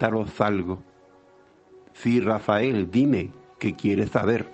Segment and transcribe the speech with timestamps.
[0.00, 0.82] Preguntaros algo.
[1.92, 4.46] Sí, Rafael, dime, ¿qué quieres saber?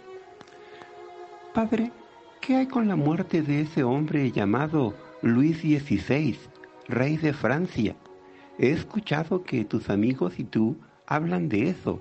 [1.54, 1.92] Padre,
[2.40, 6.36] ¿qué hay con la muerte de ese hombre llamado Luis XVI,
[6.88, 7.94] rey de Francia?
[8.58, 12.00] He escuchado que tus amigos y tú hablan de eso.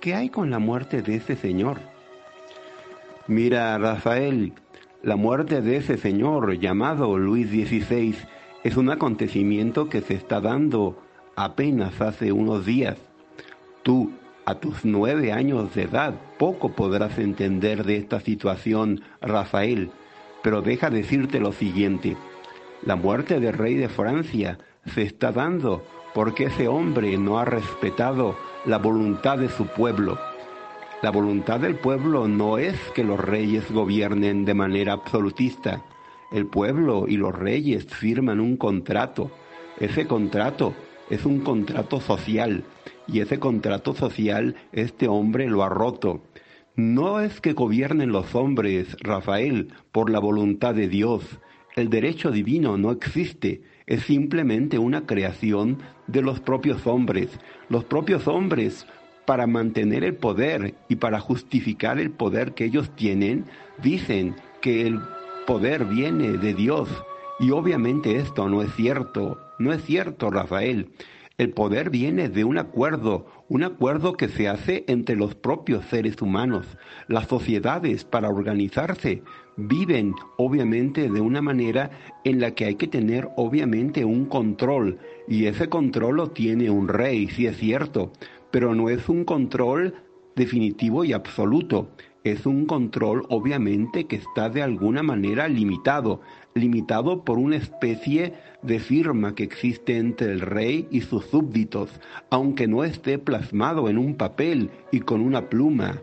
[0.00, 1.78] ¿Qué hay con la muerte de ese señor?
[3.26, 4.52] Mira, Rafael,
[5.02, 8.14] la muerte de ese señor llamado Luis XVI
[8.62, 10.98] es un acontecimiento que se está dando
[11.36, 12.96] apenas hace unos días.
[13.82, 14.12] Tú,
[14.44, 19.90] a tus nueve años de edad, poco podrás entender de esta situación, Rafael,
[20.42, 22.16] pero deja decirte lo siguiente.
[22.84, 24.58] La muerte del rey de Francia
[24.94, 28.36] se está dando porque ese hombre no ha respetado
[28.66, 30.18] la voluntad de su pueblo.
[31.02, 35.82] La voluntad del pueblo no es que los reyes gobiernen de manera absolutista.
[36.32, 39.30] El pueblo y los reyes firman un contrato.
[39.78, 40.74] Ese contrato
[41.10, 42.64] es un contrato social
[43.06, 46.22] y ese contrato social este hombre lo ha roto.
[46.76, 51.22] No es que gobiernen los hombres, Rafael, por la voluntad de Dios.
[51.76, 57.28] El derecho divino no existe, es simplemente una creación de los propios hombres.
[57.68, 58.86] Los propios hombres,
[59.24, 63.44] para mantener el poder y para justificar el poder que ellos tienen,
[63.82, 65.00] dicen que el
[65.46, 66.88] poder viene de Dios.
[67.40, 69.40] Y obviamente esto no es cierto.
[69.58, 70.90] No es cierto, Rafael.
[71.36, 76.22] El poder viene de un acuerdo, un acuerdo que se hace entre los propios seres
[76.22, 76.64] humanos.
[77.08, 79.24] Las sociedades, para organizarse,
[79.56, 81.90] viven obviamente de una manera
[82.22, 84.98] en la que hay que tener obviamente un control.
[85.26, 88.12] Y ese control lo tiene un rey, sí es cierto,
[88.52, 89.94] pero no es un control
[90.36, 91.88] definitivo y absoluto.
[92.22, 96.20] Es un control obviamente que está de alguna manera limitado,
[96.54, 101.90] limitado por una especie de firma que existe entre el rey y sus súbditos,
[102.30, 106.00] aunque no esté plasmado en un papel y con una pluma.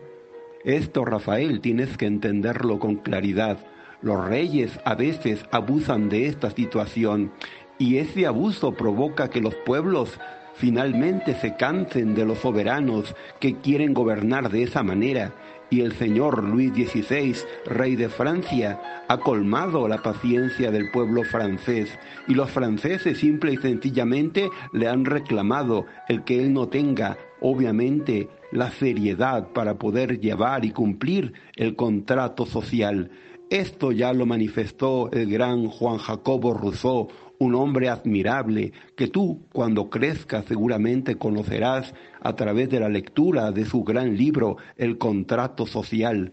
[0.64, 3.58] Esto, Rafael, tienes que entenderlo con claridad.
[4.02, 7.32] Los reyes a veces abusan de esta situación
[7.78, 10.18] y ese abuso provoca que los pueblos
[10.54, 15.32] finalmente se cansen de los soberanos que quieren gobernar de esa manera
[15.72, 17.34] y el señor Luis XVI,
[17.64, 18.78] rey de Francia,
[19.08, 21.98] ha colmado la paciencia del pueblo francés
[22.28, 28.28] y los franceses simple y sencillamente le han reclamado el que él no tenga, obviamente,
[28.50, 33.10] la seriedad para poder llevar y cumplir el contrato social.
[33.48, 37.08] Esto ya lo manifestó el gran Juan Jacobo Rousseau,
[37.42, 43.64] un hombre admirable que tú cuando crezcas seguramente conocerás a través de la lectura de
[43.64, 46.32] su gran libro El contrato social.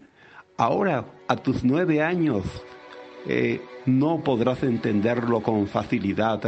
[0.56, 2.44] Ahora, a tus nueve años,
[3.26, 6.40] eh, no podrás entenderlo con facilidad,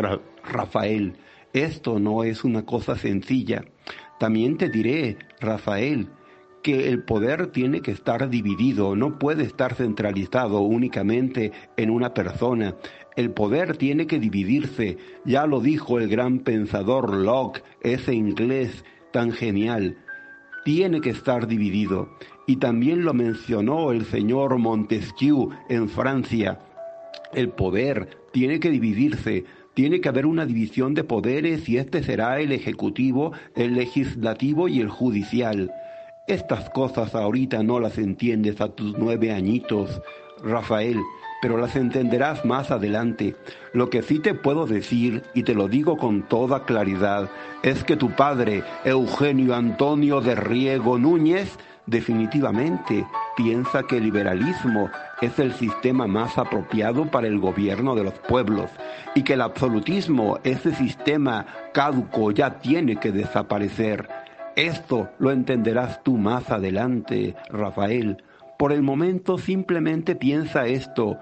[0.45, 1.17] Rafael.
[1.53, 3.65] Esto no es una cosa sencilla.
[4.19, 6.09] También te diré, Rafael,
[6.63, 12.77] que el poder tiene que estar dividido, no puede estar centralizado únicamente en una persona.
[13.17, 19.33] El poder tiene que dividirse, ya lo dijo el gran pensador Locke, ese inglés tan
[19.33, 19.99] genial.
[20.65, 22.09] Tiene que estar dividido.
[22.47, 26.59] Y también lo mencionó el señor Montesquieu en Francia.
[27.35, 29.45] El poder tiene que dividirse,
[29.75, 34.81] tiene que haber una división de poderes y este será el ejecutivo, el legislativo y
[34.81, 35.71] el judicial.
[36.27, 40.01] Estas cosas ahorita no las entiendes a tus nueve añitos,
[40.43, 40.99] Rafael,
[41.43, 43.35] pero las entenderás más adelante.
[43.73, 47.29] Lo que sí te puedo decir, y te lo digo con toda claridad,
[47.65, 53.05] es que tu padre, Eugenio Antonio de Riego Núñez, definitivamente
[53.37, 54.89] piensa que el liberalismo
[55.21, 58.71] es el sistema más apropiado para el gobierno de los pueblos
[59.17, 64.09] y que el absolutismo, ese sistema caduco, ya tiene que desaparecer.
[64.55, 68.23] Esto lo entenderás tú más adelante, Rafael.
[68.63, 71.19] Por el momento simplemente piensa esto.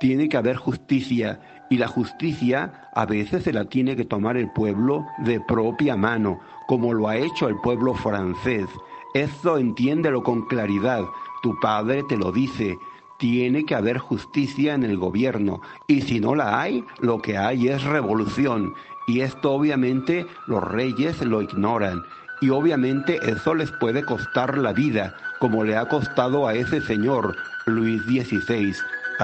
[0.00, 1.40] Tiene que haber justicia
[1.70, 6.40] y la justicia a veces se la tiene que tomar el pueblo de propia mano,
[6.66, 8.66] como lo ha hecho el pueblo francés.
[9.14, 11.04] Esto entiéndelo con claridad.
[11.42, 12.78] Tu padre te lo dice.
[13.18, 17.68] Tiene que haber justicia en el gobierno y si no la hay, lo que hay
[17.68, 18.74] es revolución.
[19.08, 22.02] Y esto obviamente los reyes lo ignoran
[22.40, 27.36] y obviamente eso les puede costar la vida, como le ha costado a ese señor
[27.66, 28.74] Luis XVI,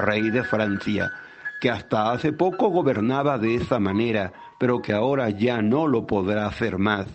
[0.01, 1.13] rey de Francia,
[1.61, 6.47] que hasta hace poco gobernaba de esa manera, pero que ahora ya no lo podrá
[6.47, 7.07] hacer más.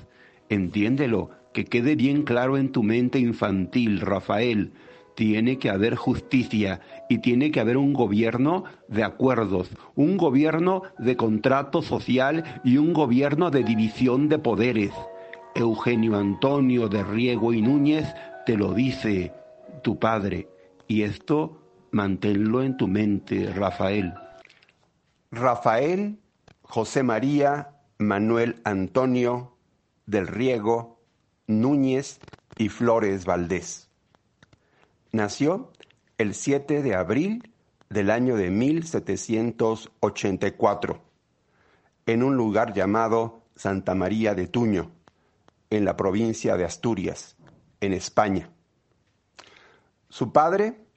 [0.50, 4.74] Entiéndelo, que quede bien claro en tu mente infantil, Rafael.
[5.16, 6.80] Tiene que haber justicia
[7.10, 12.94] y tiene que haber un gobierno de acuerdos, un gobierno de contrato social y un
[12.94, 14.94] gobierno de división de poderes.
[15.56, 18.08] Eugenio Antonio de Riego y Núñez
[18.46, 19.34] te lo dice
[19.84, 20.48] tu padre.
[20.88, 21.60] Y esto
[21.92, 24.14] manténlo en tu mente, Rafael.
[25.32, 26.18] Rafael
[26.62, 29.58] José María Manuel Antonio
[30.06, 31.02] del Riego
[31.48, 32.22] Núñez
[32.58, 33.90] y Flores Valdés.
[35.12, 35.74] Nació
[36.18, 37.52] el 7 de abril
[37.90, 41.02] del año de 1784
[42.06, 44.92] en un lugar llamado Santa María de Tuño
[45.70, 47.38] en la provincia de Asturias,
[47.82, 48.50] en España.
[50.10, 50.89] Su padre,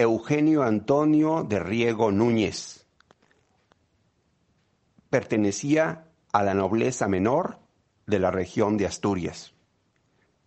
[0.00, 2.86] Eugenio Antonio de Riego Núñez,
[5.10, 7.58] pertenecía a la nobleza menor
[8.06, 9.52] de la región de Asturias,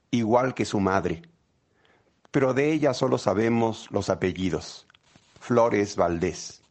[0.10, 1.22] igual que su madre,
[2.32, 4.88] pero de ella solo sabemos los apellidos,
[5.40, 6.64] Flores Valdés.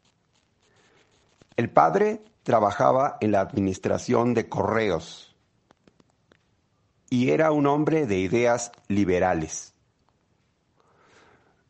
[1.57, 5.37] El padre trabajaba en la administración de correos
[7.11, 9.72] y era un hombre de ideas liberales.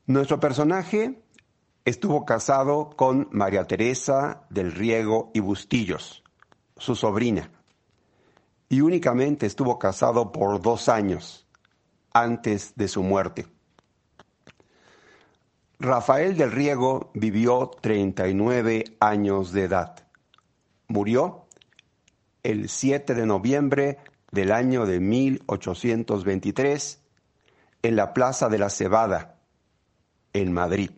[0.07, 1.23] Nuestro personaje
[1.85, 6.25] estuvo casado con María Teresa del Riego y Bustillos,
[6.77, 7.53] su sobrina,
[8.69, 11.47] y únicamente estuvo casado por dos años
[12.13, 13.47] antes de su muerte.
[15.79, 20.09] Rafael del Riego vivió 39 años de edad.
[20.89, 21.47] Murió
[22.43, 23.99] el 7 de noviembre
[24.33, 27.01] del año de 1823
[27.85, 29.39] en la Plaza de la Cebada,
[30.33, 30.91] en Madrid.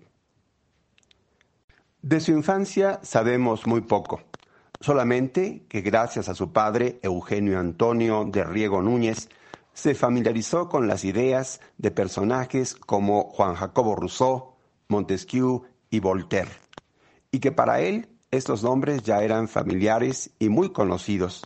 [2.02, 4.20] De su infancia sabemos muy poco,
[4.80, 9.28] solamente que gracias a su padre Eugenio Antonio de Riego Núñez
[9.72, 14.54] se familiarizó con las ideas de personajes como Juan Jacobo Rousseau,
[14.88, 16.50] Montesquieu y Voltaire,
[17.30, 21.44] y que para él estos nombres ya eran familiares y muy conocidos.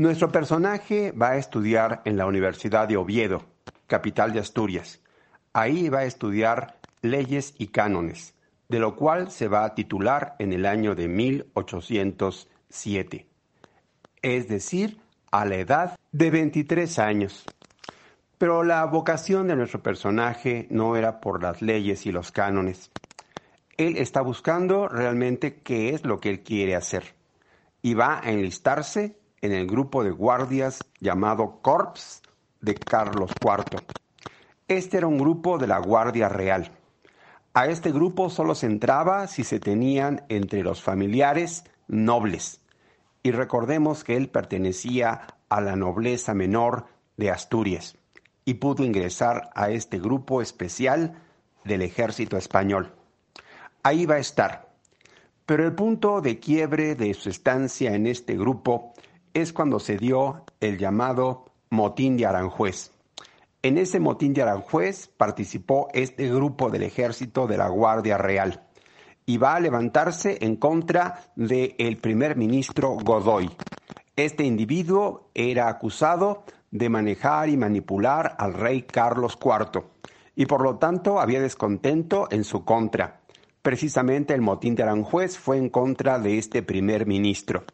[0.00, 3.44] Nuestro personaje va a estudiar en la Universidad de Oviedo,
[3.86, 5.02] capital de Asturias.
[5.52, 8.32] Ahí va a estudiar leyes y cánones,
[8.70, 13.26] de lo cual se va a titular en el año de 1807,
[14.22, 17.44] es decir, a la edad de 23 años.
[18.38, 22.90] Pero la vocación de nuestro personaje no era por las leyes y los cánones.
[23.76, 27.04] Él está buscando realmente qué es lo que él quiere hacer
[27.82, 32.22] y va a enlistarse en el grupo de guardias llamado Corps
[32.60, 33.82] de Carlos IV.
[34.68, 36.70] Este era un grupo de la Guardia Real.
[37.54, 42.60] A este grupo solo se entraba si se tenían entre los familiares nobles.
[43.22, 47.96] Y recordemos que él pertenecía a la nobleza menor de Asturias
[48.44, 51.20] y pudo ingresar a este grupo especial
[51.64, 52.92] del ejército español.
[53.82, 54.70] Ahí va a estar.
[55.44, 58.94] Pero el punto de quiebre de su estancia en este grupo
[59.34, 62.92] es cuando se dio el llamado motín de Aranjuez.
[63.62, 68.62] En ese motín de Aranjuez participó este grupo del ejército de la Guardia Real
[69.26, 73.50] y va a levantarse en contra del primer ministro Godoy.
[74.16, 79.84] Este individuo era acusado de manejar y manipular al rey Carlos IV
[80.34, 83.20] y por lo tanto había descontento en su contra.
[83.62, 87.64] Precisamente el motín de Aranjuez fue en contra de este primer ministro.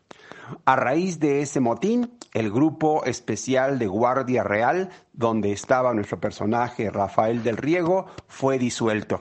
[0.64, 6.90] A raíz de ese motín, el grupo especial de Guardia Real, donde estaba nuestro personaje
[6.90, 9.20] Rafael del Riego, fue disuelto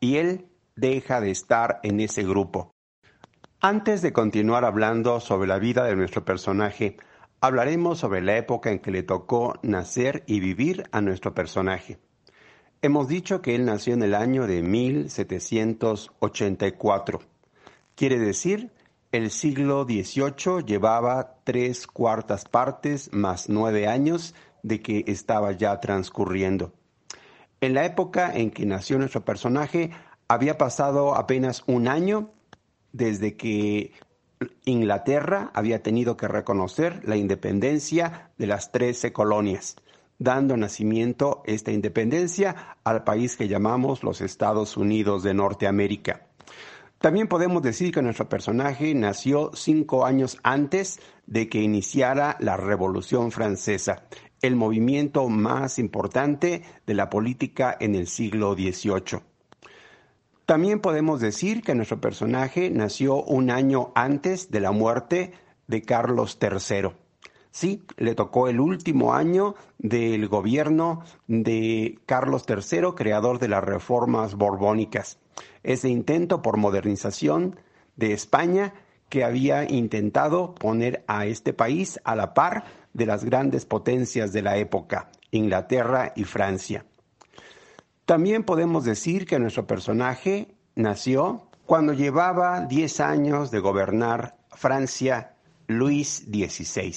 [0.00, 2.72] y él deja de estar en ese grupo.
[3.60, 6.96] Antes de continuar hablando sobre la vida de nuestro personaje,
[7.40, 11.98] hablaremos sobre la época en que le tocó nacer y vivir a nuestro personaje.
[12.80, 17.20] Hemos dicho que él nació en el año de 1784.
[17.94, 18.72] Quiere decir
[19.12, 26.72] el siglo XVIII llevaba tres cuartas partes más nueve años de que estaba ya transcurriendo.
[27.60, 29.90] En la época en que nació nuestro personaje
[30.28, 32.30] había pasado apenas un año
[32.92, 33.92] desde que
[34.64, 39.76] Inglaterra había tenido que reconocer la independencia de las trece colonias,
[40.18, 46.28] dando nacimiento esta independencia al país que llamamos los Estados Unidos de Norteamérica.
[47.02, 53.32] También podemos decir que nuestro personaje nació cinco años antes de que iniciara la Revolución
[53.32, 54.04] Francesa,
[54.40, 59.20] el movimiento más importante de la política en el siglo XVIII.
[60.46, 65.32] También podemos decir que nuestro personaje nació un año antes de la muerte
[65.66, 66.90] de Carlos III.
[67.50, 74.36] Sí, le tocó el último año del gobierno de Carlos III, creador de las reformas
[74.36, 75.18] borbónicas
[75.62, 77.56] ese intento por modernización
[77.96, 78.74] de España
[79.08, 82.64] que había intentado poner a este país a la par
[82.94, 86.84] de las grandes potencias de la época, Inglaterra y Francia.
[88.06, 95.34] También podemos decir que nuestro personaje nació cuando llevaba 10 años de gobernar Francia
[95.66, 96.94] Luis XVI.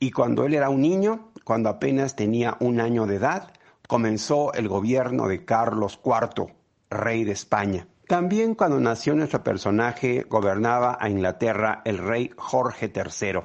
[0.00, 3.52] Y cuando él era un niño, cuando apenas tenía un año de edad,
[3.88, 6.54] comenzó el gobierno de Carlos IV,
[6.90, 7.86] rey de España.
[8.06, 13.40] También cuando nació nuestro personaje gobernaba a Inglaterra el rey Jorge III,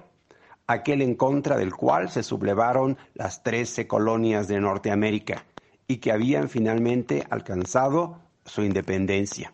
[0.67, 5.45] aquel en contra del cual se sublevaron las trece colonias de Norteamérica
[5.87, 9.53] y que habían finalmente alcanzado su independencia.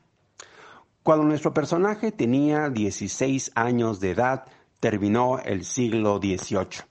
[1.02, 4.46] Cuando nuestro personaje tenía 16 años de edad,
[4.80, 6.84] terminó el siglo XVIII.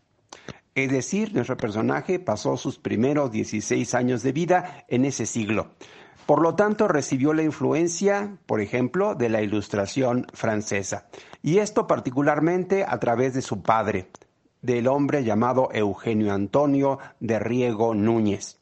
[0.74, 5.72] Es decir, nuestro personaje pasó sus primeros 16 años de vida en ese siglo,
[6.28, 11.06] por lo tanto, recibió la influencia, por ejemplo, de la Ilustración francesa,
[11.42, 14.10] y esto particularmente a través de su padre,
[14.60, 18.60] del hombre llamado Eugenio Antonio de Riego Núñez.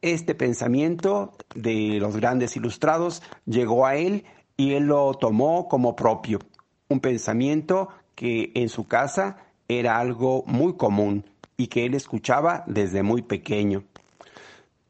[0.00, 4.24] Este pensamiento de los grandes ilustrados llegó a él
[4.56, 6.40] y él lo tomó como propio,
[6.88, 9.36] un pensamiento que en su casa
[9.68, 13.84] era algo muy común y que él escuchaba desde muy pequeño.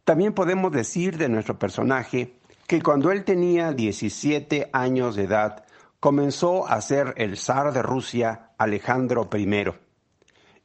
[0.05, 2.35] También podemos decir de nuestro personaje
[2.67, 5.65] que cuando él tenía 17 años de edad,
[6.01, 9.67] comenzó a ser el zar de Rusia Alejandro I.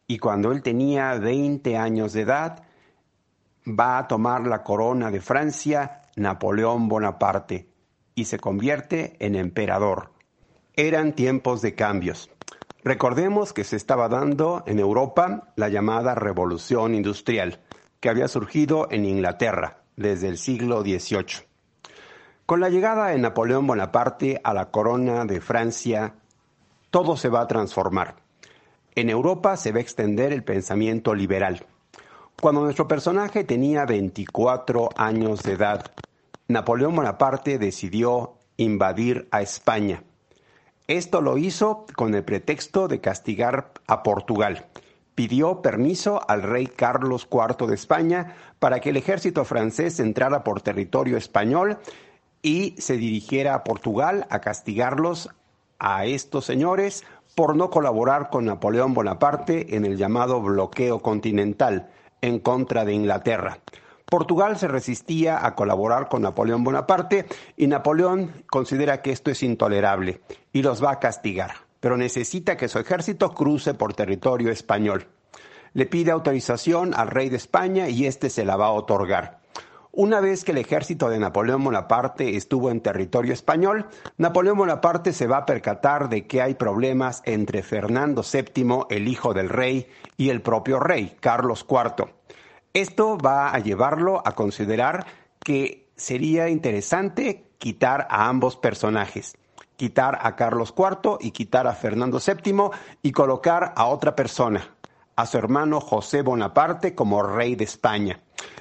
[0.08, 2.63] Y cuando él tenía 20 años de edad,
[3.67, 7.69] va a tomar la corona de Francia Napoleón Bonaparte
[8.15, 10.13] y se convierte en emperador.
[10.73, 12.32] Eran tiempos de cambios.
[12.84, 17.60] Recordemos que se estaba dando en Europa la llamada Revolución Industrial
[18.00, 21.46] que había surgido en Inglaterra desde el siglo XVIII.
[22.46, 26.16] Con la llegada de Napoleón Bonaparte a la corona de Francia,
[26.92, 28.16] todo se va a transformar.
[28.96, 31.66] En Europa se va a extender el pensamiento liberal.
[32.42, 35.92] Cuando nuestro personaje tenía 24 años de edad,
[36.48, 40.04] Napoleón Bonaparte decidió invadir a España.
[40.88, 44.68] Esto lo hizo con el pretexto de castigar a Portugal.
[45.17, 50.62] Pidió permiso al rey Carlos IV de España para que el ejército francés entrara por
[50.62, 51.80] territorio español
[52.43, 55.32] y se dirigiera a Portugal a castigarlos
[55.80, 57.03] a estos señores
[57.34, 61.89] por no colaborar con Napoleón Bonaparte en el llamado bloqueo continental
[62.21, 63.58] en contra de Inglaterra.
[64.06, 67.25] Portugal se resistía a colaborar con Napoleón Bonaparte
[67.56, 70.21] y Napoleón considera que esto es intolerable
[70.53, 75.08] y los va a castigar, pero necesita que su ejército cruce por territorio español.
[75.71, 79.39] Le pide autorización al rey de España y éste se la va a otorgar.
[79.93, 85.28] Una vez que el ejército de Napoleón Bonaparte estuvo en territorio español, Napoleón Bonaparte se
[85.28, 90.30] va a percatar de que hay problemas entre Fernando VII, el hijo del rey, y
[90.30, 92.13] el propio rey, Carlos IV.
[92.73, 95.06] Esto va a llevarlo a considerar
[95.39, 99.38] que sería interesante quitar a ambos personajes,
[99.78, 104.76] quitar a Carlos IV y quitar a Fernando VII y colocar a otra persona,
[105.16, 108.20] a su hermano José Bonaparte como rey de España.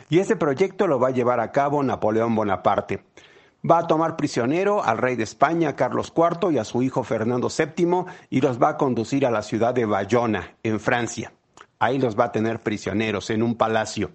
[0.09, 3.03] Y ese proyecto lo va a llevar a cabo Napoleón Bonaparte.
[3.69, 7.49] Va a tomar prisionero al rey de España, Carlos IV, y a su hijo Fernando
[7.49, 11.33] VII, y los va a conducir a la ciudad de Bayona, en Francia.
[11.79, 14.13] Ahí los va a tener prisioneros en un palacio.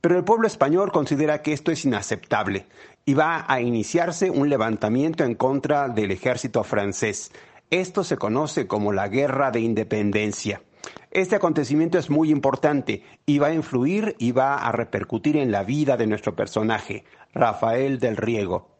[0.00, 2.66] Pero el pueblo español considera que esto es inaceptable
[3.04, 7.32] y va a iniciarse un levantamiento en contra del ejército francés.
[7.70, 10.62] Esto se conoce como la Guerra de Independencia.
[11.10, 15.64] Este acontecimiento es muy importante y va a influir y va a repercutir en la
[15.64, 18.70] vida de nuestro personaje, Rafael del Riego.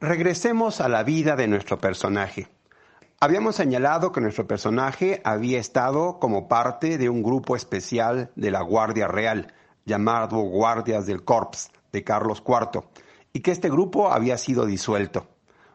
[0.00, 2.48] Regresemos a la vida de nuestro personaje.
[3.20, 8.62] Habíamos señalado que nuestro personaje había estado como parte de un grupo especial de la
[8.62, 9.52] Guardia Real,
[9.84, 12.82] llamado Guardias del Corps de Carlos IV,
[13.32, 15.26] y que este grupo había sido disuelto.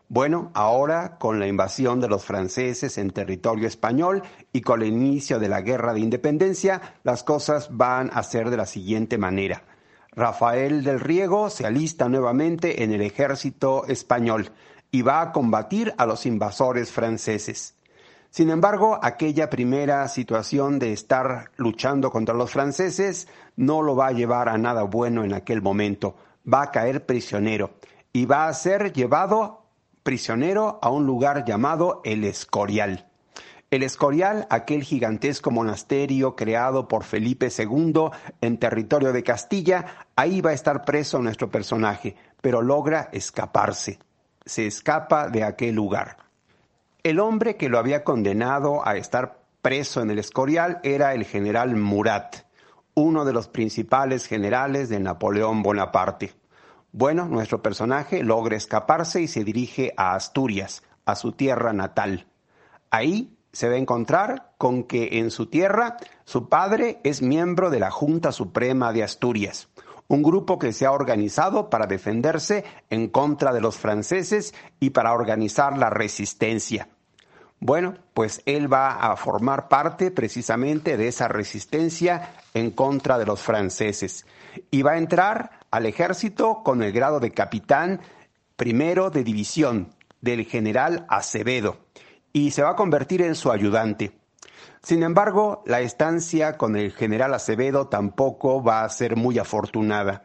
[0.07, 4.21] Bueno, ahora con la invasión de los franceses en territorio español
[4.53, 8.57] y con el inicio de la guerra de independencia, las cosas van a ser de
[8.57, 9.63] la siguiente manera.
[10.11, 14.51] Rafael del Riego se alista nuevamente en el ejército español
[14.91, 17.75] y va a combatir a los invasores franceses.
[18.29, 24.11] Sin embargo, aquella primera situación de estar luchando contra los franceses no lo va a
[24.11, 26.15] llevar a nada bueno en aquel momento.
[26.51, 27.75] Va a caer prisionero
[28.13, 29.65] y va a ser llevado
[30.03, 33.07] prisionero a un lugar llamado el Escorial.
[33.71, 38.09] El Escorial, aquel gigantesco monasterio creado por Felipe II
[38.41, 43.99] en territorio de Castilla, ahí va a estar preso nuestro personaje, pero logra escaparse
[44.45, 46.17] se escapa de aquel lugar.
[47.03, 51.75] El hombre que lo había condenado a estar preso en el Escorial era el general
[51.75, 52.44] Murat,
[52.95, 56.33] uno de los principales generales de Napoleón Bonaparte.
[56.91, 62.27] Bueno, nuestro personaje logra escaparse y se dirige a Asturias, a su tierra natal.
[62.89, 67.79] Ahí se va a encontrar con que en su tierra su padre es miembro de
[67.79, 69.67] la Junta Suprema de Asturias
[70.07, 75.13] un grupo que se ha organizado para defenderse en contra de los franceses y para
[75.13, 76.89] organizar la resistencia.
[77.59, 83.41] Bueno, pues él va a formar parte precisamente de esa resistencia en contra de los
[83.41, 84.25] franceses
[84.71, 88.01] y va a entrar al ejército con el grado de capitán
[88.55, 91.77] primero de división del general Acevedo
[92.33, 94.11] y se va a convertir en su ayudante.
[94.81, 100.23] Sin embargo, la estancia con el general Acevedo tampoco va a ser muy afortunada.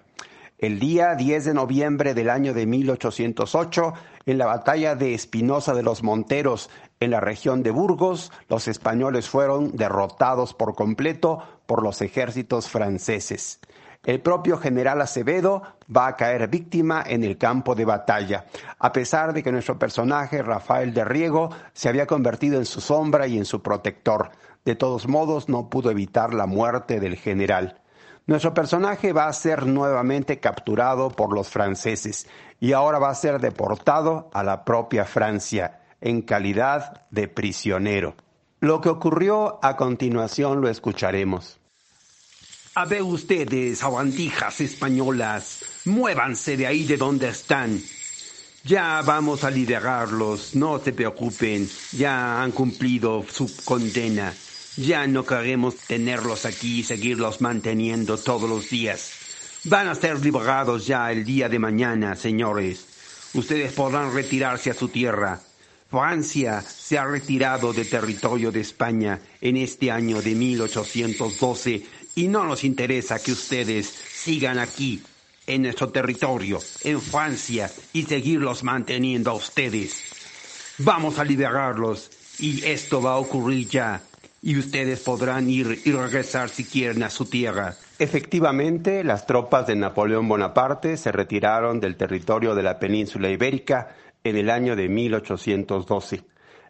[0.58, 3.94] El día 10 de noviembre del año de 1808,
[4.26, 6.68] en la batalla de Espinosa de los Monteros,
[7.00, 13.58] en la región de Burgos, los españoles fueron derrotados por completo por los ejércitos franceses.
[14.04, 15.62] El propio general Acevedo
[15.94, 18.44] va a caer víctima en el campo de batalla,
[18.78, 23.26] a pesar de que nuestro personaje, Rafael de Riego, se había convertido en su sombra
[23.26, 24.30] y en su protector.
[24.66, 27.80] De todos modos, no pudo evitar la muerte del general.
[28.26, 32.26] Nuestro personaje va a ser nuevamente capturado por los franceses
[32.58, 38.14] y ahora va a ser deportado a la propia Francia en calidad de prisionero.
[38.60, 41.58] Lo que ocurrió a continuación lo escucharemos.
[42.74, 47.80] A ver ustedes, sabandijas españolas, muévanse de ahí de donde están.
[48.62, 54.34] Ya vamos a liderarlos, no se preocupen, ya han cumplido su condena.
[54.76, 59.12] Ya no queremos tenerlos aquí y seguirlos manteniendo todos los días.
[59.64, 62.86] Van a ser liberados ya el día de mañana, señores.
[63.34, 65.40] Ustedes podrán retirarse a su tierra.
[65.90, 71.82] Francia se ha retirado de territorio de España en este año de 1812
[72.14, 75.02] y no nos interesa que ustedes sigan aquí
[75.48, 80.00] en nuestro territorio, en Francia, y seguirlos manteniendo a ustedes.
[80.78, 84.00] Vamos a liberarlos y esto va a ocurrir ya
[84.42, 87.74] y ustedes podrán ir y regresar si quieren a su tierra.
[87.98, 94.36] Efectivamente, las tropas de Napoleón Bonaparte se retiraron del territorio de la península ibérica en
[94.36, 96.24] el año de 1812.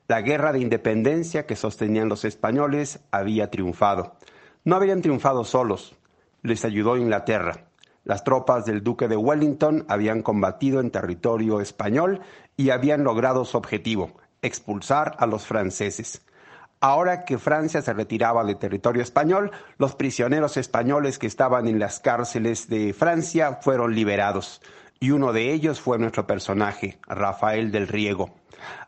[0.08, 4.16] La guerra de independencia que sostenían los españoles había triunfado.
[4.64, 5.96] No habían triunfado solos,
[6.42, 7.66] les ayudó Inglaterra.
[8.04, 12.20] Las tropas del duque de Wellington habían combatido en territorio español
[12.56, 16.22] y habían logrado su objetivo, expulsar a los franceses.
[16.80, 22.00] Ahora que Francia se retiraba del territorio español, los prisioneros españoles que estaban en las
[22.00, 24.62] cárceles de Francia fueron liberados,
[25.00, 28.34] y uno de ellos fue nuestro personaje, Rafael del Riego.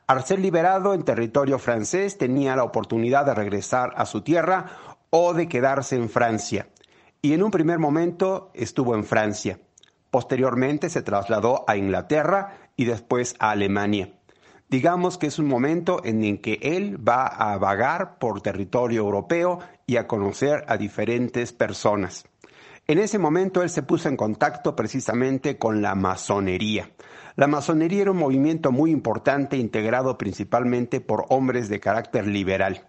[0.07, 4.67] Al ser liberado en territorio francés tenía la oportunidad de regresar a su tierra
[5.09, 6.69] o de quedarse en Francia.
[7.23, 9.59] Y en un primer momento estuvo en Francia.
[10.11, 14.13] Posteriormente se trasladó a Inglaterra y después a Alemania.
[14.69, 19.61] Digamos que es un momento en el que él va a vagar por territorio europeo
[19.87, 22.25] y a conocer a diferentes personas.
[22.87, 26.91] En ese momento él se puso en contacto precisamente con la masonería.
[27.37, 32.89] La masonería era un movimiento muy importante integrado principalmente por hombres de carácter liberal.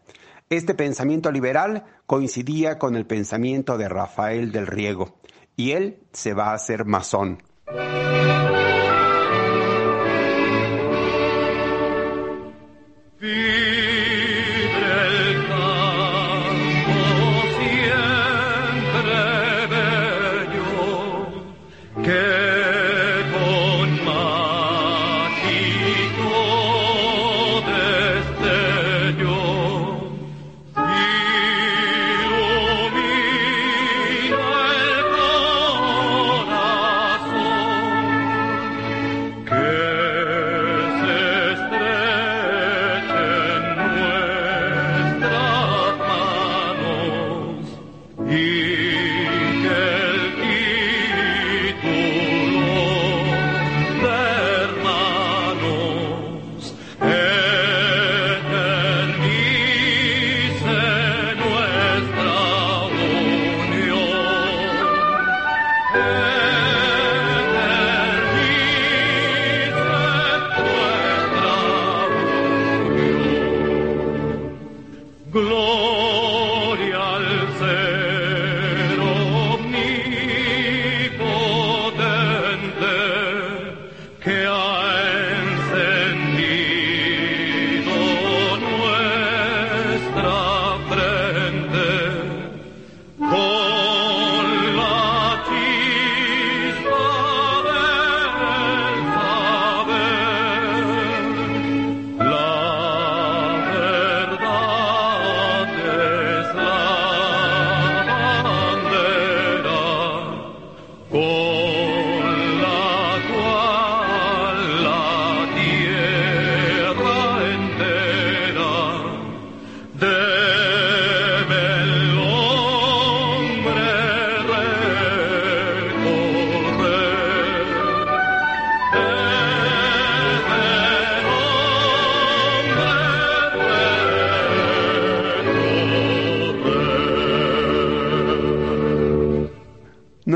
[0.50, 5.20] Este pensamiento liberal coincidía con el pensamiento de Rafael del Riego
[5.56, 7.42] y él se va a hacer masón.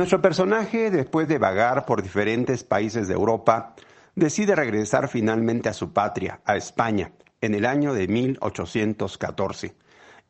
[0.07, 3.75] Nuestro personaje, después de vagar por diferentes países de Europa,
[4.15, 9.75] decide regresar finalmente a su patria, a España, en el año de 1814.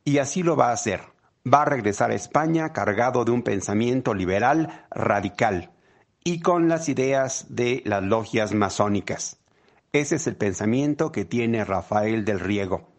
[0.03, 1.01] Y así lo va a hacer.
[1.45, 5.69] Va a regresar a España cargado de un pensamiento liberal radical
[6.23, 9.37] y con las ideas de las logias masónicas.
[9.93, 12.89] Ese es el pensamiento que tiene Rafael del Riego.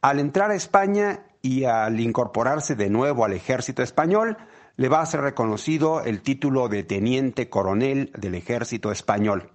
[0.00, 4.36] Al entrar a España y al incorporarse de nuevo al ejército español,
[4.76, 9.50] le va a ser reconocido el título de teniente coronel del ejército español.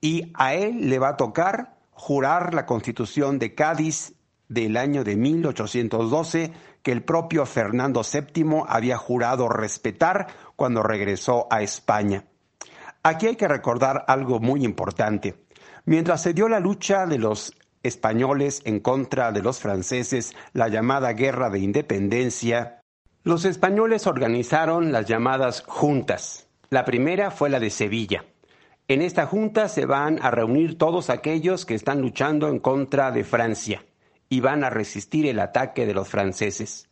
[0.00, 4.14] Y a él le va a tocar jurar la constitución de Cádiz
[4.48, 11.62] del año de 1812 que el propio Fernando VII había jurado respetar cuando regresó a
[11.62, 12.26] España.
[13.02, 15.46] Aquí hay que recordar algo muy importante.
[15.84, 21.12] Mientras se dio la lucha de los españoles en contra de los franceses, la llamada
[21.12, 22.82] Guerra de Independencia,
[23.26, 26.46] los españoles organizaron las llamadas juntas.
[26.70, 28.24] La primera fue la de Sevilla.
[28.86, 33.24] En esta junta se van a reunir todos aquellos que están luchando en contra de
[33.24, 33.84] Francia
[34.28, 36.88] y van a resistir el ataque de los franceses.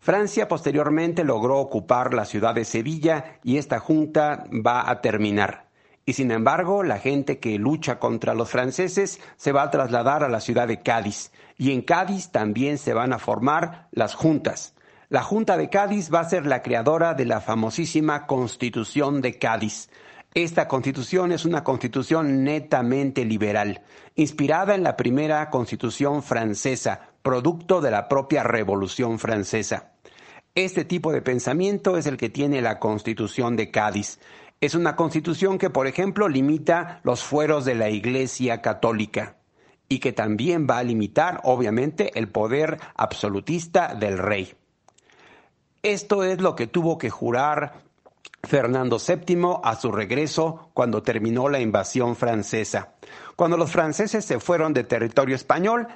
[0.00, 5.68] Francia posteriormente logró ocupar la ciudad de Sevilla y esta junta va a terminar.
[6.04, 10.28] Y sin embargo, la gente que lucha contra los franceses se va a trasladar a
[10.28, 11.30] la ciudad de Cádiz.
[11.56, 14.74] Y en Cádiz también se van a formar las juntas.
[15.10, 19.88] La Junta de Cádiz va a ser la creadora de la famosísima Constitución de Cádiz.
[20.34, 23.80] Esta constitución es una constitución netamente liberal,
[24.16, 29.92] inspirada en la primera constitución francesa, producto de la propia Revolución francesa.
[30.54, 34.20] Este tipo de pensamiento es el que tiene la constitución de Cádiz.
[34.60, 39.36] Es una constitución que, por ejemplo, limita los fueros de la Iglesia católica
[39.88, 44.54] y que también va a limitar, obviamente, el poder absolutista del rey.
[45.82, 47.82] Esto es lo que tuvo que jurar
[48.42, 52.94] Fernando VII a su regreso cuando terminó la invasión francesa.
[53.36, 55.86] Cuando los franceses se fueron de territorio español,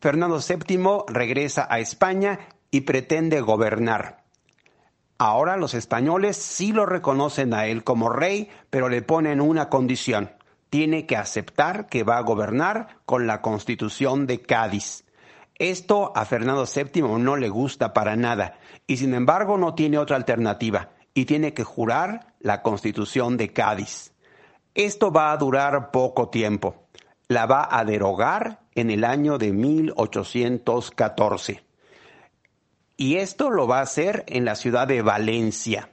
[0.00, 2.38] Fernando VII regresa a España
[2.70, 4.24] y pretende gobernar.
[5.18, 10.32] Ahora los españoles sí lo reconocen a él como rey, pero le ponen una condición.
[10.68, 15.05] Tiene que aceptar que va a gobernar con la constitución de Cádiz.
[15.58, 20.16] Esto a Fernando VII no le gusta para nada y sin embargo no tiene otra
[20.16, 24.12] alternativa y tiene que jurar la constitución de Cádiz.
[24.74, 26.84] Esto va a durar poco tiempo.
[27.28, 31.64] La va a derogar en el año de 1814.
[32.98, 35.88] Y esto lo va a hacer en la ciudad de Valencia.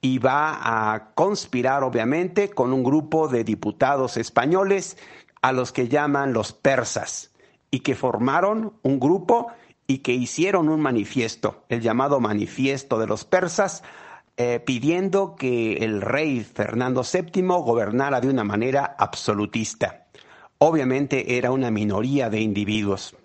[0.00, 4.96] Y va a conspirar, obviamente, con un grupo de diputados españoles
[5.42, 7.29] a los que llaman los persas,
[7.70, 9.48] y que formaron un grupo
[9.86, 13.82] y que hicieron un manifiesto, el llamado Manifiesto de los Persas,
[14.36, 20.06] eh, pidiendo que el rey Fernando VII gobernara de una manera absolutista.
[20.58, 23.16] Obviamente era una minoría de individuos.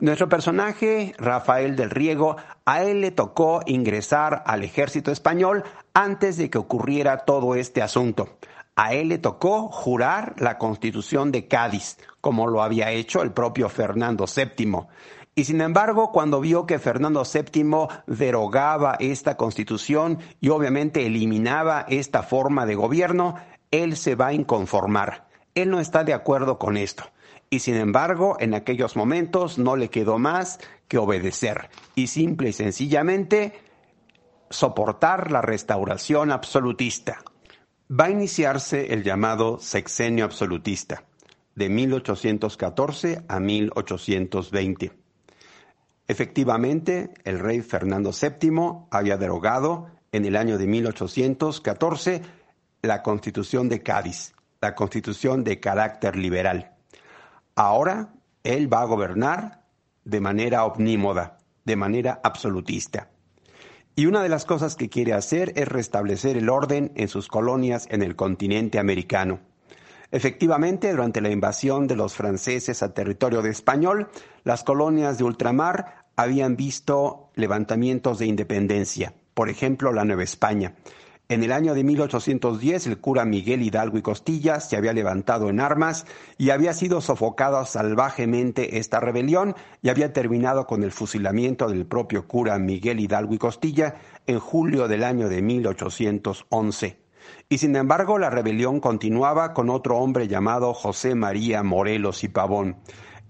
[0.00, 5.64] Nuestro personaje, Rafael del Riego, a él le tocó ingresar al ejército español
[5.94, 8.38] antes de que ocurriera todo este asunto.
[8.74, 13.68] A él le tocó jurar la constitución de Cádiz, como lo había hecho el propio
[13.68, 14.86] Fernando VII.
[15.34, 22.22] Y sin embargo, cuando vio que Fernando VII derogaba esta constitución y obviamente eliminaba esta
[22.22, 23.36] forma de gobierno,
[23.70, 25.26] él se va a inconformar.
[25.54, 27.04] Él no está de acuerdo con esto.
[27.50, 30.58] Y sin embargo, en aquellos momentos no le quedó más
[30.88, 33.52] que obedecer y simple y sencillamente
[34.48, 37.22] soportar la restauración absolutista.
[37.92, 41.04] Va a iniciarse el llamado sexenio absolutista,
[41.54, 44.92] de 1814 a 1820.
[46.08, 52.22] Efectivamente, el rey Fernando VII había derogado en el año de 1814
[52.80, 56.72] la constitución de Cádiz, la constitución de carácter liberal.
[57.56, 59.66] Ahora él va a gobernar
[60.04, 63.11] de manera omnímoda, de manera absolutista.
[63.94, 67.86] Y una de las cosas que quiere hacer es restablecer el orden en sus colonias
[67.90, 69.40] en el continente americano.
[70.10, 74.08] Efectivamente, durante la invasión de los franceses a territorio de español,
[74.44, 80.74] las colonias de ultramar habían visto levantamientos de independencia, por ejemplo, la Nueva España.
[81.32, 85.60] En el año de 1810, el cura Miguel Hidalgo y Costilla se había levantado en
[85.60, 86.04] armas
[86.36, 92.28] y había sido sofocada salvajemente esta rebelión y había terminado con el fusilamiento del propio
[92.28, 93.94] cura Miguel Hidalgo y Costilla
[94.26, 96.98] en julio del año de 1811.
[97.48, 102.76] Y sin embargo, la rebelión continuaba con otro hombre llamado José María Morelos y Pavón.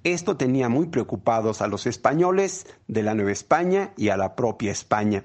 [0.02, 4.72] Esto tenía muy preocupados a los españoles de la Nueva España y a la propia
[4.72, 5.24] España.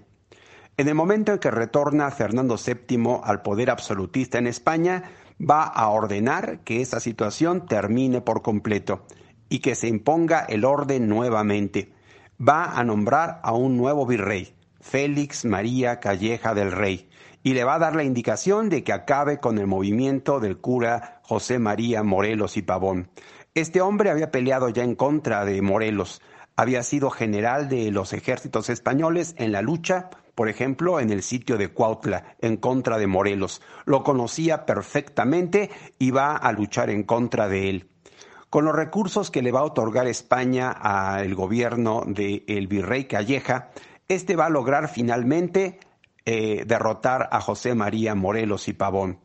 [0.79, 5.05] En el momento en que retorna Fernando VII al poder absolutista en España,
[5.41, 9.07] va a ordenar que esa situación termine por completo
[9.49, 11.93] y que se imponga el orden nuevamente.
[12.39, 17.09] Va a nombrar a un nuevo virrey, Félix María Calleja del Rey,
[17.41, 21.21] y le va a dar la indicación de que acabe con el movimiento del cura
[21.23, 23.09] José María Morelos y Pavón.
[23.55, 26.21] Este hombre había peleado ya en contra de Morelos,
[26.55, 31.57] había sido general de los ejércitos españoles en la lucha, por ejemplo, en el sitio
[31.57, 33.59] de Cuautla, en contra de Morelos.
[33.85, 37.89] Lo conocía perfectamente y va a luchar en contra de él.
[38.51, 43.71] Con los recursos que le va a otorgar España al gobierno del virrey Calleja,
[44.07, 45.79] este va a lograr finalmente
[46.23, 49.21] eh, derrotar a José María Morelos y Pavón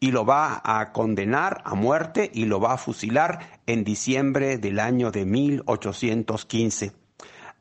[0.00, 4.80] y lo va a condenar a muerte y lo va a fusilar en diciembre del
[4.80, 7.05] año de 1815.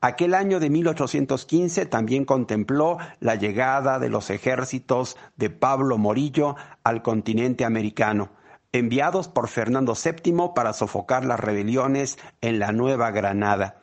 [0.05, 7.01] Aquel año de 1815 también contempló la llegada de los ejércitos de Pablo Morillo al
[7.01, 8.29] continente americano,
[8.71, 13.81] enviados por Fernando VII para sofocar las rebeliones en la Nueva Granada.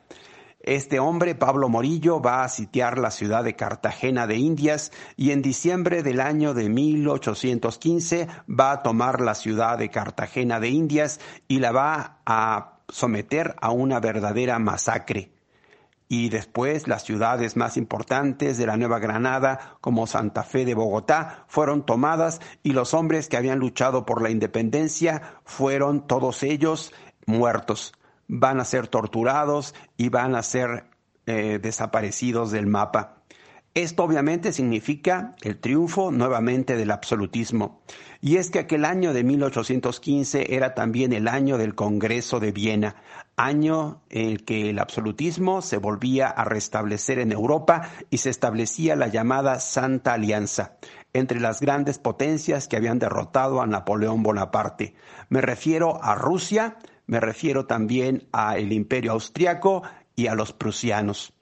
[0.61, 5.41] Este hombre, Pablo Morillo, va a sitiar la ciudad de Cartagena de Indias y en
[5.41, 11.59] diciembre del año de 1815 va a tomar la ciudad de Cartagena de Indias y
[11.59, 15.32] la va a someter a una verdadera masacre.
[16.07, 21.45] Y después las ciudades más importantes de la Nueva Granada, como Santa Fe de Bogotá,
[21.47, 26.93] fueron tomadas y los hombres que habían luchado por la independencia fueron todos ellos
[27.25, 27.93] muertos
[28.27, 30.85] van a ser torturados y van a ser
[31.25, 33.22] eh, desaparecidos del mapa.
[33.75, 37.81] Esto obviamente significa el triunfo nuevamente del absolutismo.
[38.21, 42.97] Y es que aquel año de 1815 era también el año del Congreso de Viena,
[43.35, 48.95] año en el que el absolutismo se volvía a restablecer en Europa y se establecía
[48.95, 50.77] la llamada Santa Alianza
[51.11, 54.93] entre las grandes potencias que habían derrotado a Napoleón Bonaparte.
[55.29, 59.81] Me refiero a Rusia, me refiero también al imperio austriaco
[60.15, 61.33] y a los prusianos.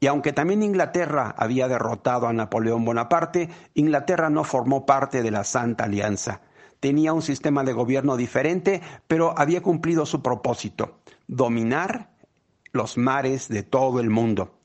[0.00, 5.44] Y aunque también Inglaterra había derrotado a Napoleón Bonaparte, Inglaterra no formó parte de la
[5.44, 6.40] Santa Alianza.
[6.80, 12.10] Tenía un sistema de gobierno diferente, pero había cumplido su propósito, dominar
[12.72, 14.57] los mares de todo el mundo.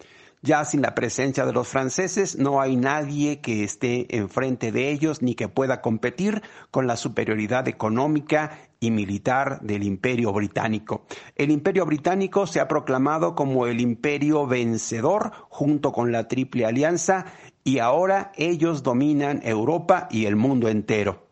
[0.46, 5.22] Ya sin la presencia de los franceses no hay nadie que esté enfrente de ellos
[5.22, 11.06] ni que pueda competir con la superioridad económica y militar del imperio británico.
[11.38, 17.26] El imperio británico se ha proclamado como el imperio vencedor junto con la Triple Alianza
[17.64, 21.26] y ahora ellos dominan Europa y el mundo entero.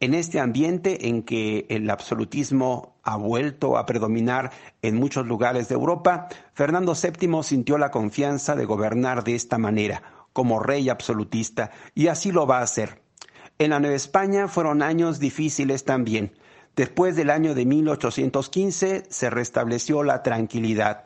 [0.00, 4.50] En este ambiente en que el absolutismo ha vuelto a predominar
[4.82, 10.02] en muchos lugares de Europa, Fernando VII sintió la confianza de gobernar de esta manera,
[10.32, 13.00] como rey absolutista, y así lo va a hacer.
[13.58, 16.32] En la Nueva España fueron años difíciles también.
[16.74, 21.04] Después del año de 1815 se restableció la tranquilidad.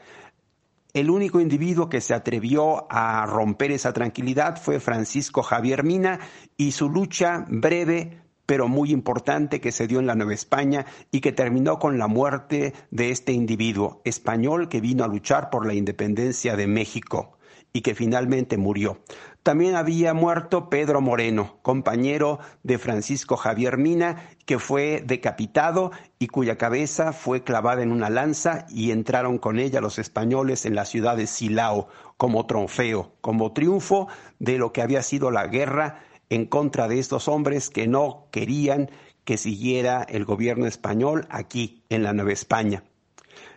[0.95, 6.19] El único individuo que se atrevió a romper esa tranquilidad fue Francisco Javier Mina
[6.57, 11.21] y su lucha breve pero muy importante que se dio en la Nueva España y
[11.21, 15.75] que terminó con la muerte de este individuo español que vino a luchar por la
[15.75, 17.39] independencia de México
[17.73, 18.99] y que finalmente murió.
[19.45, 26.59] También había muerto Pedro Moreno, compañero de Francisco Javier Mina, que fue decapitado y cuya
[26.59, 31.17] cabeza fue clavada en una lanza y entraron con ella los españoles en la ciudad
[31.17, 31.87] de Silao
[32.17, 34.09] como trofeo, como triunfo
[34.41, 38.91] de lo que había sido la guerra en contra de estos hombres que no querían
[39.25, 42.85] que siguiera el gobierno español aquí en la Nueva España.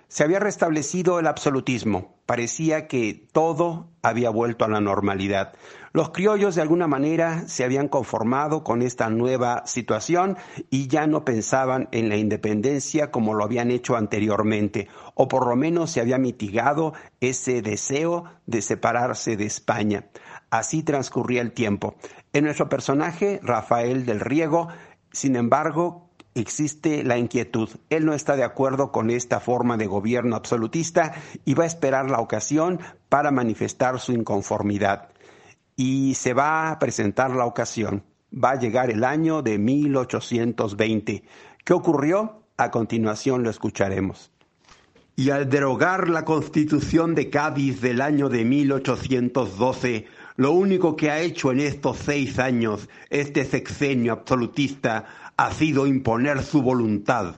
[0.07, 5.53] Se había restablecido el absolutismo, parecía que todo había vuelto a la normalidad.
[5.91, 10.37] Los criollos de alguna manera se habían conformado con esta nueva situación
[10.69, 15.55] y ya no pensaban en la independencia como lo habían hecho anteriormente, o por lo
[15.55, 20.09] menos se había mitigado ese deseo de separarse de España.
[20.53, 21.95] Así transcurría el tiempo.
[22.31, 24.67] En nuestro personaje, Rafael del Riego,
[25.11, 27.69] sin embargo, existe la inquietud.
[27.89, 32.07] Él no está de acuerdo con esta forma de gobierno absolutista y va a esperar
[32.11, 32.79] la ocasión
[33.09, 35.09] para manifestar su inconformidad.
[35.75, 38.03] Y se va a presentar la ocasión.
[38.31, 41.23] Va a llegar el año de 1820.
[41.65, 42.43] ¿Qué ocurrió?
[42.57, 44.29] A continuación lo escucharemos.
[45.15, 51.21] Y al derogar la constitución de Cádiz del año de 1812, lo único que ha
[51.21, 55.05] hecho en estos seis años este sexenio absolutista
[55.37, 57.37] ha sido imponer su voluntad.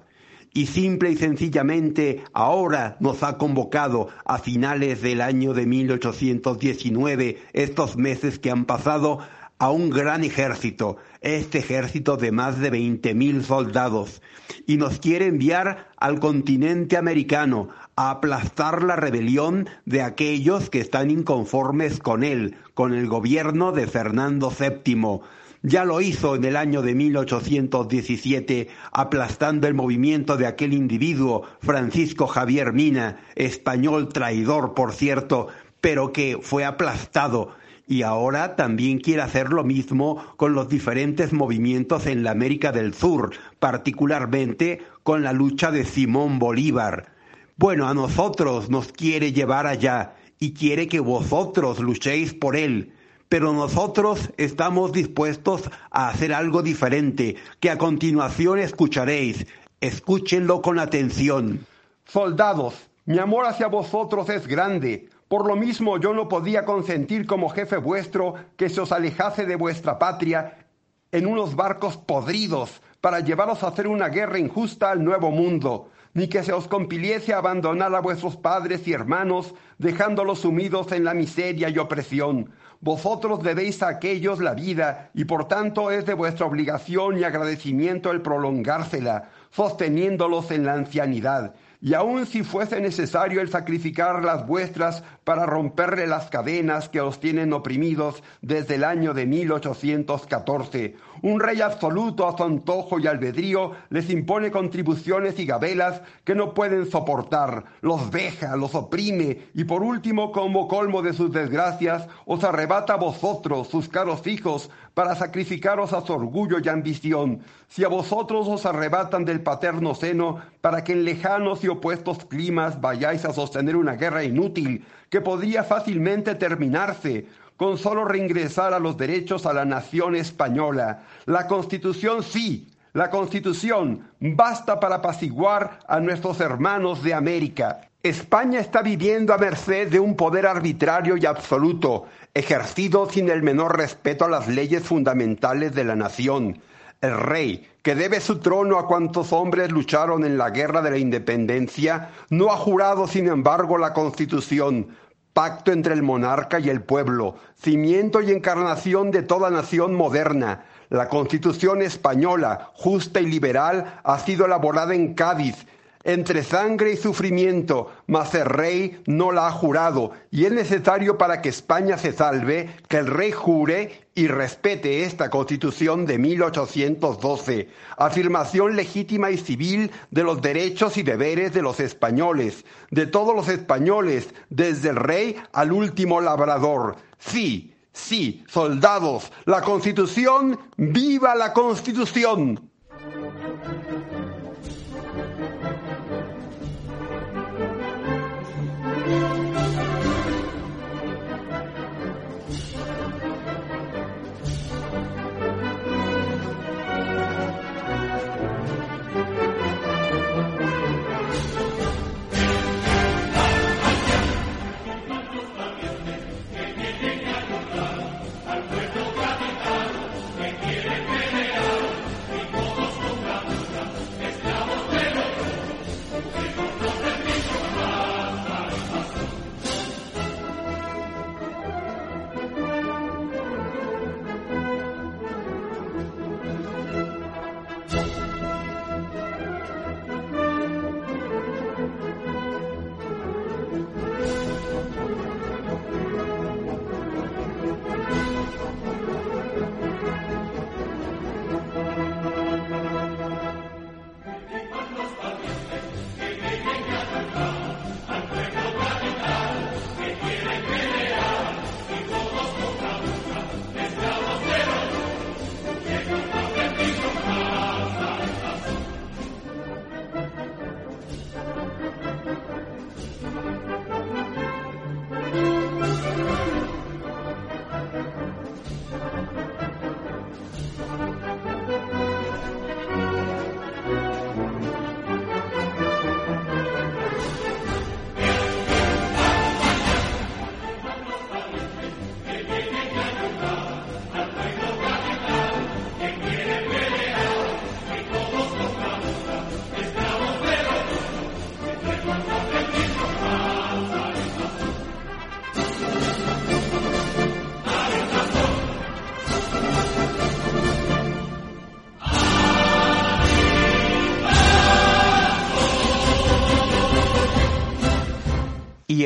[0.53, 7.97] Y simple y sencillamente ahora nos ha convocado a finales del año de 1819, estos
[7.97, 9.19] meses que han pasado,
[9.57, 14.21] a un gran ejército, este ejército de más de 20.000 soldados,
[14.65, 21.11] y nos quiere enviar al continente americano a aplastar la rebelión de aquellos que están
[21.11, 25.21] inconformes con él, con el gobierno de Fernando VII.
[25.61, 32.27] Ya lo hizo en el año de 1817, aplastando el movimiento de aquel individuo, Francisco
[32.27, 35.47] Javier Mina, español traidor, por cierto,
[35.81, 37.55] pero que fue aplastado
[37.87, 42.93] y ahora también quiere hacer lo mismo con los diferentes movimientos en la América del
[42.93, 47.14] Sur, particularmente con la lucha de Simón Bolívar.
[47.57, 52.93] Bueno, a nosotros nos quiere llevar allá y quiere que vosotros luchéis por él.
[53.29, 59.47] Pero nosotros estamos dispuestos a hacer algo diferente, que a continuación escucharéis.
[59.79, 61.65] Escúchenlo con atención.
[62.03, 62.75] Soldados,
[63.05, 67.77] mi amor hacia vosotros es grande, Por lo mismo yo no podía consentir como jefe
[67.77, 70.67] vuestro que se os alejase de vuestra patria
[71.11, 76.29] en unos barcos podridos para llevaros a hacer una guerra injusta al nuevo mundo, ni
[76.29, 81.69] que se os compiliese abandonar a vuestros padres y hermanos, dejándolos sumidos en la miseria
[81.69, 82.51] y opresión.
[82.79, 88.11] Vosotros debéis a aquellos la vida, y por tanto es de vuestra obligación y agradecimiento
[88.11, 95.03] el prolongársela, sosteniéndolos en la ancianidad y aun si fuese necesario el sacrificar las vuestras
[95.23, 100.95] para romperle las cadenas que os tienen oprimidos desde el año de 1814.
[101.21, 106.53] Un rey absoluto a su antojo y albedrío les impone contribuciones y gabelas que no
[106.53, 112.43] pueden soportar, los veja, los oprime y por último, como colmo de sus desgracias, os
[112.43, 117.89] arrebata a vosotros, sus caros hijos, para sacrificaros a su orgullo y ambición, si a
[117.89, 123.33] vosotros os arrebatan del paterno seno, para que en lejanos y opuestos climas vayáis a
[123.33, 129.53] sostener una guerra inútil, que podría fácilmente terminarse, con solo reingresar a los derechos a
[129.53, 131.03] la nación española.
[131.27, 137.81] La Constitución sí, la Constitución basta para apaciguar a nuestros hermanos de América.
[138.01, 143.77] España está viviendo a merced de un poder arbitrario y absoluto, ejercido sin el menor
[143.77, 146.59] respeto a las leyes fundamentales de la nación.
[147.01, 150.97] El rey, que debe su trono a cuantos hombres lucharon en la guerra de la
[150.97, 154.87] independencia, no ha jurado, sin embargo, la Constitución,
[155.33, 160.65] pacto entre el monarca y el pueblo, cimiento y encarnación de toda nación moderna.
[160.89, 165.67] La Constitución española, justa y liberal, ha sido elaborada en Cádiz,
[166.05, 171.41] entre sangre y sufrimiento, mas el rey no la ha jurado, y es necesario para
[171.41, 178.75] que España se salve que el rey jure y respete esta constitución de 1812, afirmación
[178.75, 184.29] legítima y civil de los derechos y deberes de los españoles, de todos los españoles,
[184.49, 186.97] desde el rey al último labrador.
[187.17, 192.69] Sí, sí, soldados, la constitución, viva la constitución.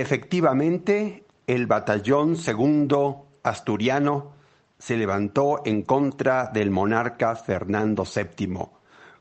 [0.09, 4.31] Efectivamente el batallón segundo asturiano
[4.79, 8.57] se levantó en contra del monarca Fernando VII.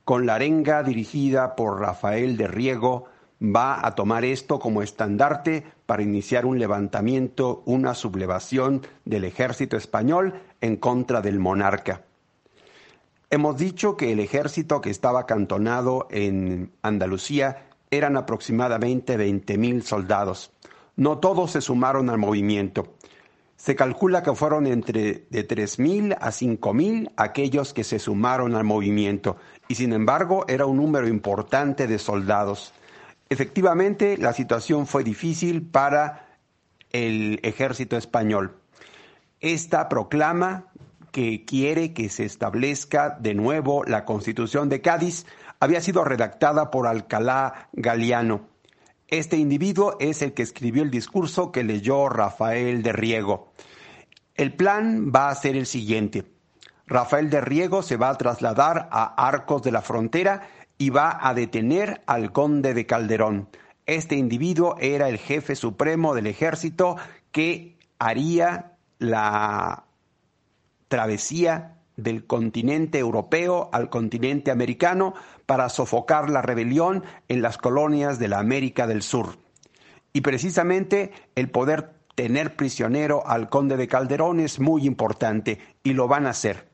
[0.07, 3.05] Con la arenga dirigida por Rafael de Riego,
[3.39, 10.41] va a tomar esto como estandarte para iniciar un levantamiento, una sublevación del ejército español
[10.63, 12.01] en contra del monarca.
[13.29, 20.51] Hemos dicho que el ejército que estaba acantonado en Andalucía eran aproximadamente 20.000 soldados.
[20.99, 22.95] No todos se sumaron al movimiento.
[23.55, 29.37] Se calcula que fueron entre de 3.000 a 5.000 aquellos que se sumaron al movimiento,
[29.69, 32.75] y sin embargo era un número importante de soldados.
[33.29, 36.27] Efectivamente, la situación fue difícil para
[36.91, 38.57] el ejército español.
[39.39, 40.67] Esta proclama
[41.13, 45.27] que quiere que se establezca de nuevo la Constitución de Cádiz
[45.61, 48.58] había sido redactada por Alcalá Galiano.
[49.09, 53.53] Este individuo es el que escribió el discurso que leyó Rafael de Riego.
[54.35, 56.27] El plan va a ser el siguiente.
[56.87, 61.33] Rafael de Riego se va a trasladar a Arcos de la Frontera y va a
[61.33, 63.49] detener al conde de Calderón.
[63.87, 66.97] Este individuo era el jefe supremo del ejército
[67.33, 69.85] que haría la
[70.89, 75.13] travesía del continente europeo al continente americano
[75.45, 79.37] para sofocar la rebelión en las colonias de la América del Sur.
[80.15, 86.09] Y precisamente el poder tener prisionero al conde de Calderón es muy importante y lo
[86.09, 86.69] van a hacer.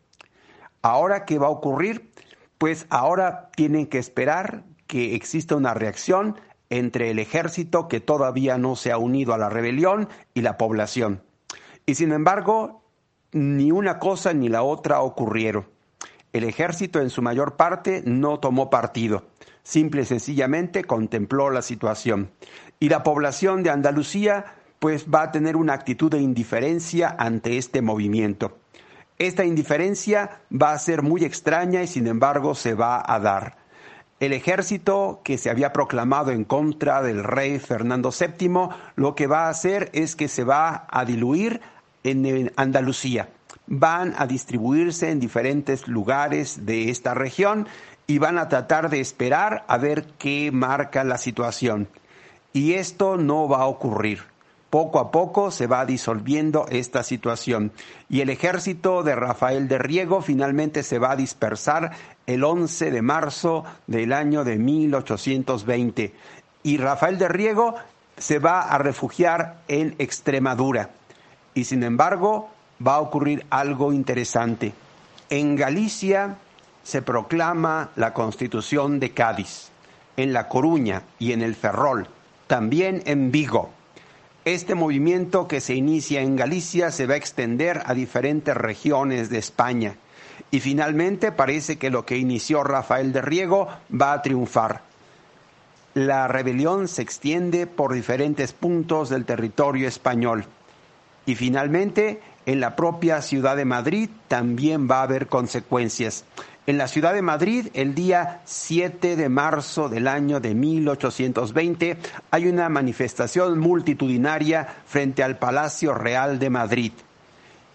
[0.82, 2.12] Ahora, ¿qué va a ocurrir?
[2.58, 6.36] Pues ahora tienen que esperar que exista una reacción
[6.70, 11.22] entre el ejército que todavía no se ha unido a la rebelión y la población.
[11.86, 12.83] Y sin embargo,
[13.34, 15.66] ni una cosa ni la otra ocurrieron.
[16.32, 19.24] El ejército en su mayor parte no tomó partido,
[19.62, 22.30] simple y sencillamente contempló la situación.
[22.80, 24.46] Y la población de Andalucía
[24.78, 28.58] pues va a tener una actitud de indiferencia ante este movimiento.
[29.18, 33.56] Esta indiferencia va a ser muy extraña y sin embargo se va a dar.
[34.20, 39.46] El ejército que se había proclamado en contra del rey Fernando VII lo que va
[39.46, 41.60] a hacer es que se va a diluir
[42.04, 43.28] en Andalucía.
[43.66, 47.66] Van a distribuirse en diferentes lugares de esta región
[48.06, 51.88] y van a tratar de esperar a ver qué marca la situación.
[52.52, 54.22] Y esto no va a ocurrir.
[54.70, 57.70] Poco a poco se va disolviendo esta situación
[58.08, 61.92] y el ejército de Rafael de Riego finalmente se va a dispersar
[62.26, 66.12] el 11 de marzo del año de 1820
[66.64, 67.76] y Rafael de Riego
[68.16, 70.90] se va a refugiar en Extremadura.
[71.54, 72.50] Y sin embargo,
[72.84, 74.74] va a ocurrir algo interesante.
[75.30, 76.36] En Galicia
[76.82, 79.70] se proclama la Constitución de Cádiz,
[80.16, 82.08] en La Coruña y en el Ferrol,
[82.46, 83.70] también en Vigo.
[84.44, 89.38] Este movimiento que se inicia en Galicia se va a extender a diferentes regiones de
[89.38, 89.96] España
[90.50, 94.82] y finalmente parece que lo que inició Rafael de Riego va a triunfar.
[95.94, 100.44] La rebelión se extiende por diferentes puntos del territorio español.
[101.26, 106.24] Y finalmente, en la propia ciudad de Madrid también va a haber consecuencias.
[106.66, 111.98] En la ciudad de Madrid, el día 7 de marzo del año de 1820,
[112.30, 116.92] hay una manifestación multitudinaria frente al Palacio Real de Madrid.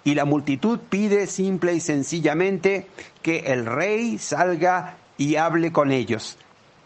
[0.03, 2.87] Y la multitud pide simple y sencillamente
[3.21, 6.37] que el rey salga y hable con ellos,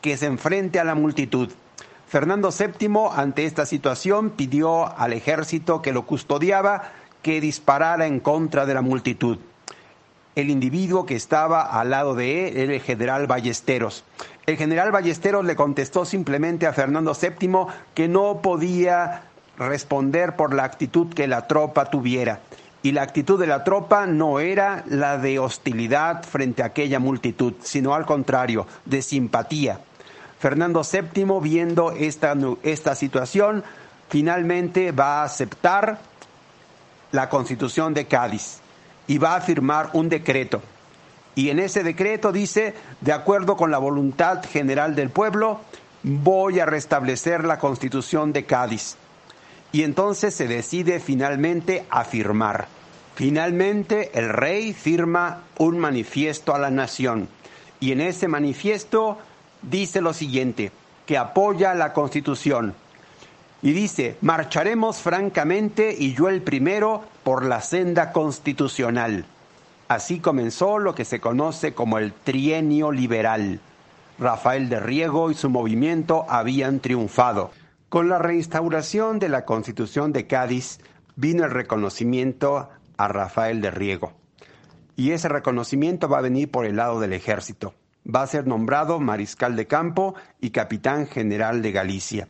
[0.01, 1.53] que se enfrente a la multitud.
[2.13, 6.91] Fernando VII, ante esta situación, pidió al ejército que lo custodiaba
[7.23, 9.39] que disparara en contra de la multitud.
[10.35, 14.03] El individuo que estaba al lado de él era el general Ballesteros.
[14.45, 19.23] El general Ballesteros le contestó simplemente a Fernando VII que no podía
[19.57, 22.41] responder por la actitud que la tropa tuviera.
[22.83, 27.53] Y la actitud de la tropa no era la de hostilidad frente a aquella multitud,
[27.63, 29.79] sino al contrario, de simpatía.
[30.43, 33.63] Fernando VII, viendo esta, esta situación,
[34.09, 35.99] finalmente va a aceptar
[37.13, 38.57] la constitución de Cádiz
[39.07, 40.61] y va a firmar un decreto.
[41.33, 45.61] Y en ese decreto dice, de acuerdo con la voluntad general del pueblo,
[46.03, 48.97] voy a restablecer la constitución de Cádiz.
[49.71, 52.67] Y entonces se decide finalmente a firmar.
[53.15, 57.29] Finalmente el rey firma un manifiesto a la nación.
[57.79, 59.19] Y en ese manifiesto
[59.69, 60.71] dice lo siguiente,
[61.05, 62.75] que apoya la Constitución.
[63.61, 69.25] Y dice, marcharemos francamente y yo el primero por la senda constitucional.
[69.87, 73.61] Así comenzó lo que se conoce como el trienio liberal.
[74.19, 77.51] Rafael de Riego y su movimiento habían triunfado.
[77.87, 80.79] Con la reinstauración de la Constitución de Cádiz
[81.15, 84.13] vino el reconocimiento a Rafael de Riego.
[84.95, 87.73] Y ese reconocimiento va a venir por el lado del ejército
[88.03, 92.27] va a ser nombrado mariscal de campo y capitán general de Galicia.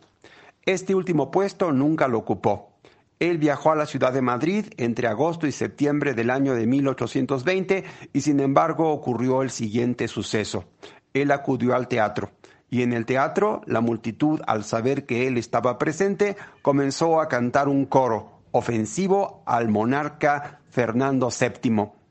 [0.65, 2.74] Este último puesto nunca lo ocupó.
[3.19, 7.84] Él viajó a la ciudad de Madrid entre agosto y septiembre del año de 1820
[8.11, 10.65] y sin embargo ocurrió el siguiente suceso.
[11.13, 12.32] Él acudió al teatro
[12.69, 17.67] y en el teatro la multitud al saber que él estaba presente comenzó a cantar
[17.67, 22.02] un coro ofensivo al monarca Fernando VII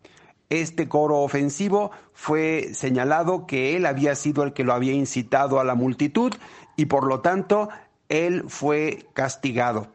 [0.60, 5.64] este coro ofensivo fue señalado que él había sido el que lo había incitado a
[5.64, 6.34] la multitud
[6.76, 7.70] y por lo tanto
[8.08, 9.88] él fue castigado.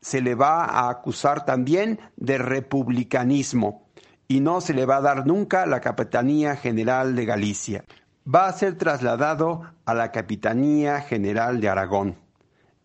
[0.00, 3.88] se le va a acusar también de republicanismo
[4.28, 7.84] y no se le va a dar nunca la Capitanía General de Galicia.
[8.32, 12.16] Va a ser trasladado a la Capitanía General de Aragón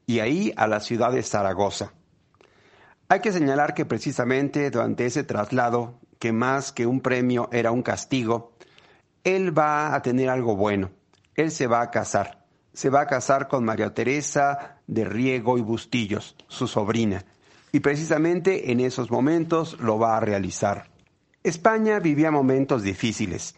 [0.07, 1.93] y ahí a la ciudad de Zaragoza.
[3.07, 7.81] Hay que señalar que precisamente durante ese traslado, que más que un premio era un
[7.81, 8.51] castigo,
[9.23, 10.91] él va a tener algo bueno.
[11.33, 12.45] Él se va a casar.
[12.73, 17.25] Se va a casar con María Teresa de Riego y Bustillos, su sobrina.
[17.71, 20.91] Y precisamente en esos momentos lo va a realizar.
[21.41, 23.55] España vivía momentos difíciles.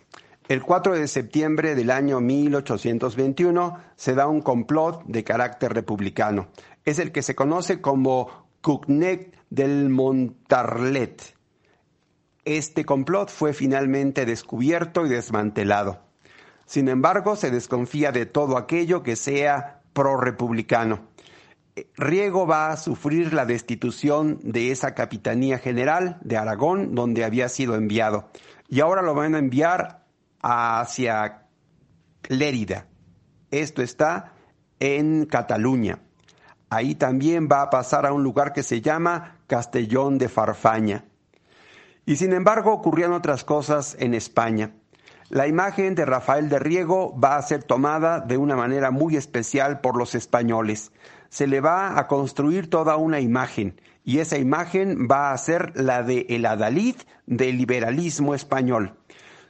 [0.48, 6.48] El 4 de septiembre del año 1821 se da un complot de carácter republicano.
[6.86, 11.43] Es el que se conoce como Cucnet del Montarlet.
[12.46, 16.02] Este complot fue finalmente descubierto y desmantelado.
[16.66, 21.08] Sin embargo, se desconfía de todo aquello que sea pro-republicano.
[21.96, 27.76] Riego va a sufrir la destitución de esa capitanía general de Aragón, donde había sido
[27.76, 28.30] enviado.
[28.68, 30.04] Y ahora lo van a enviar
[30.42, 31.48] hacia
[32.28, 32.88] Lérida.
[33.52, 34.34] Esto está
[34.80, 36.00] en Cataluña.
[36.70, 41.06] Ahí también va a pasar a un lugar que se llama Castellón de Farfaña.
[42.06, 44.72] Y sin embargo ocurrían otras cosas en España.
[45.30, 49.80] La imagen de Rafael de Riego va a ser tomada de una manera muy especial
[49.80, 50.92] por los españoles
[51.34, 56.04] se le va a construir toda una imagen y esa imagen va a ser la
[56.04, 56.96] de el adalid
[57.26, 59.00] del liberalismo español.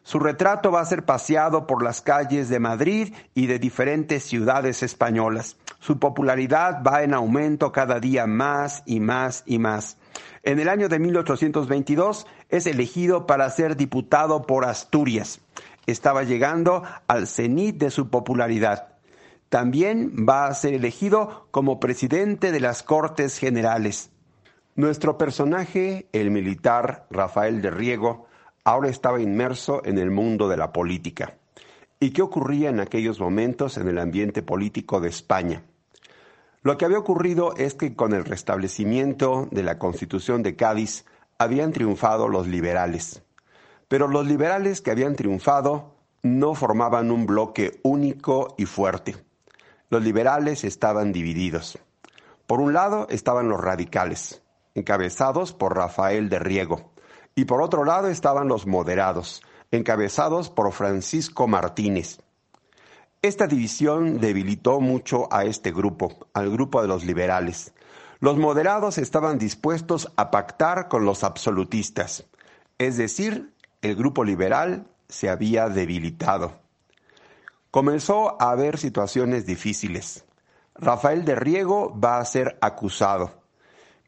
[0.01, 4.81] Su retrato va a ser paseado por las calles de Madrid y de diferentes ciudades
[4.81, 5.57] españolas.
[5.79, 9.97] Su popularidad va en aumento cada día más y más y más.
[10.43, 15.39] En el año de 1822 es elegido para ser diputado por Asturias.
[15.85, 18.89] Estaba llegando al cenit de su popularidad.
[19.49, 24.09] También va a ser elegido como presidente de las Cortes Generales.
[24.75, 28.25] Nuestro personaje, el militar Rafael de Riego,
[28.63, 31.37] ahora estaba inmerso en el mundo de la política.
[31.99, 35.63] ¿Y qué ocurría en aquellos momentos en el ambiente político de España?
[36.63, 41.03] Lo que había ocurrido es que con el restablecimiento de la Constitución de Cádiz
[41.37, 43.21] habían triunfado los liberales.
[43.89, 49.17] Pero los liberales que habían triunfado no formaban un bloque único y fuerte.
[49.89, 51.77] Los liberales estaban divididos.
[52.47, 54.41] Por un lado estaban los radicales,
[54.73, 56.93] encabezados por Rafael de Riego,
[57.35, 62.19] y por otro lado estaban los moderados, encabezados por Francisco Martínez.
[63.23, 67.73] Esta división debilitó mucho a este grupo, al grupo de los liberales.
[68.19, 72.27] Los moderados estaban dispuestos a pactar con los absolutistas,
[72.77, 73.51] es decir,
[73.81, 76.63] el grupo liberal se había debilitado
[77.73, 80.25] comenzó a haber situaciones difíciles.
[80.75, 83.41] Rafael de Riego va a ser acusado.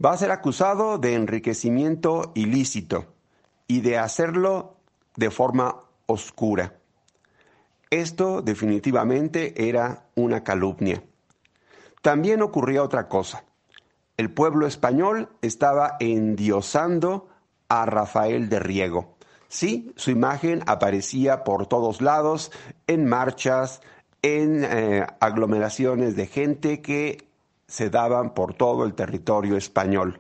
[0.04, 3.08] Va a ser acusado de enriquecimiento ilícito
[3.68, 4.76] y de hacerlo
[5.16, 6.76] de forma oscura.
[7.96, 11.02] Esto definitivamente era una calumnia.
[12.02, 13.46] También ocurría otra cosa.
[14.18, 17.30] El pueblo español estaba endiosando
[17.70, 19.16] a Rafael de Riego.
[19.48, 22.52] Sí, su imagen aparecía por todos lados,
[22.86, 23.80] en marchas,
[24.22, 27.30] en eh, aglomeraciones de gente que
[27.68, 30.20] se daban por todo el territorio español.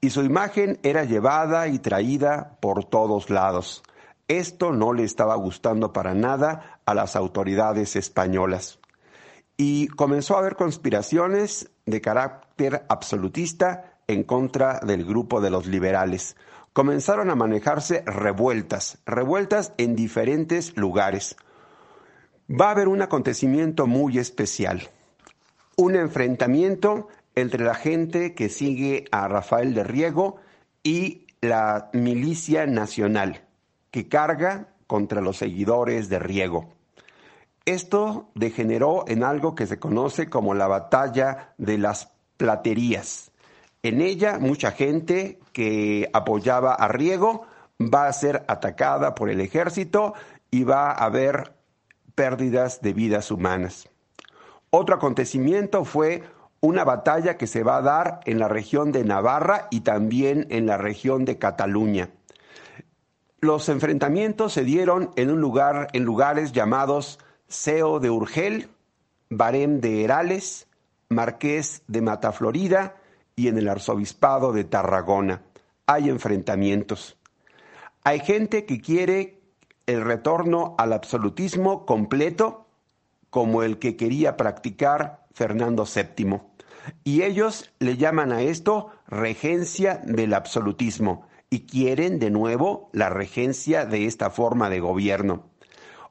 [0.00, 3.84] Y su imagen era llevada y traída por todos lados.
[4.28, 8.78] Esto no le estaba gustando para nada a las autoridades españolas.
[9.56, 16.36] Y comenzó a haber conspiraciones de carácter absolutista en contra del grupo de los liberales
[16.78, 21.34] comenzaron a manejarse revueltas, revueltas en diferentes lugares.
[22.48, 24.88] Va a haber un acontecimiento muy especial,
[25.76, 30.36] un enfrentamiento entre la gente que sigue a Rafael de Riego
[30.84, 33.42] y la milicia nacional,
[33.90, 36.77] que carga contra los seguidores de Riego.
[37.68, 42.08] Esto degeneró en algo que se conoce como la batalla de las
[42.38, 43.30] platerías.
[43.82, 47.42] En ella, mucha gente que apoyaba a Riego
[47.78, 50.14] va a ser atacada por el ejército
[50.50, 51.52] y va a haber
[52.14, 53.86] pérdidas de vidas humanas.
[54.70, 56.22] Otro acontecimiento fue
[56.60, 60.64] una batalla que se va a dar en la región de Navarra y también en
[60.64, 62.08] la región de Cataluña.
[63.40, 68.68] Los enfrentamientos se dieron en un lugar en lugares llamados Seo de Urgel,
[69.30, 70.66] Barem de Herales,
[71.08, 72.96] Marqués de Mataflorida
[73.36, 75.42] y en el arzobispado de Tarragona.
[75.86, 77.16] Hay enfrentamientos.
[78.04, 79.40] Hay gente que quiere
[79.86, 82.66] el retorno al absolutismo completo
[83.30, 86.40] como el que quería practicar Fernando VII.
[87.04, 93.86] y ellos le llaman a esto regencia del absolutismo y quieren de nuevo la regencia
[93.86, 95.47] de esta forma de gobierno.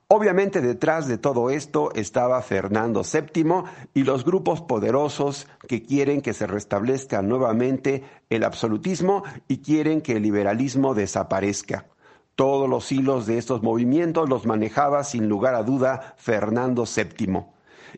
[0.10, 6.34] Obviamente detrás de todo esto estaba Fernando VII y los grupos poderosos que quieren que
[6.34, 11.88] se restablezca nuevamente el absolutismo y quieren que el liberalismo desaparezca.
[12.36, 17.44] Todos los hilos de estos movimientos los manejaba sin lugar a duda Fernando VII.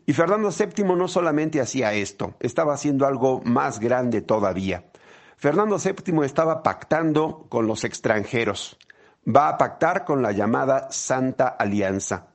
[0.04, 4.82] Y Fernando VII no solamente hacía esto, estaba haciendo algo más grande todavía.
[5.36, 8.79] Fernando VII estaba pactando con los extranjeros
[9.34, 12.26] va a pactar con la llamada Santa Alianza.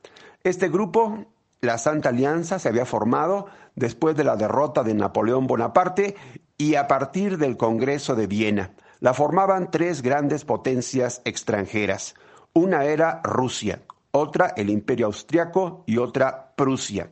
[0.42, 1.26] Este grupo,
[1.60, 6.16] la Santa Alianza, se había formado después de la derrota de Napoleón Bonaparte
[6.56, 8.72] y a partir del Congreso de Viena.
[9.00, 12.14] La formaban tres grandes potencias extranjeras.
[12.52, 13.82] Una era Rusia,
[14.12, 17.10] otra el Imperio Austriaco y otra Prusia.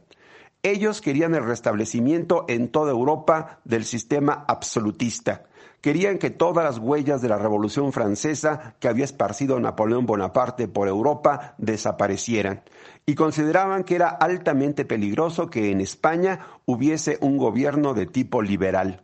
[0.62, 5.44] Ellos querían el restablecimiento en toda Europa del sistema absolutista
[5.84, 10.88] Querían que todas las huellas de la Revolución Francesa que había esparcido Napoleón Bonaparte por
[10.88, 12.62] Europa desaparecieran
[13.04, 19.02] y consideraban que era altamente peligroso que en España hubiese un gobierno de tipo liberal.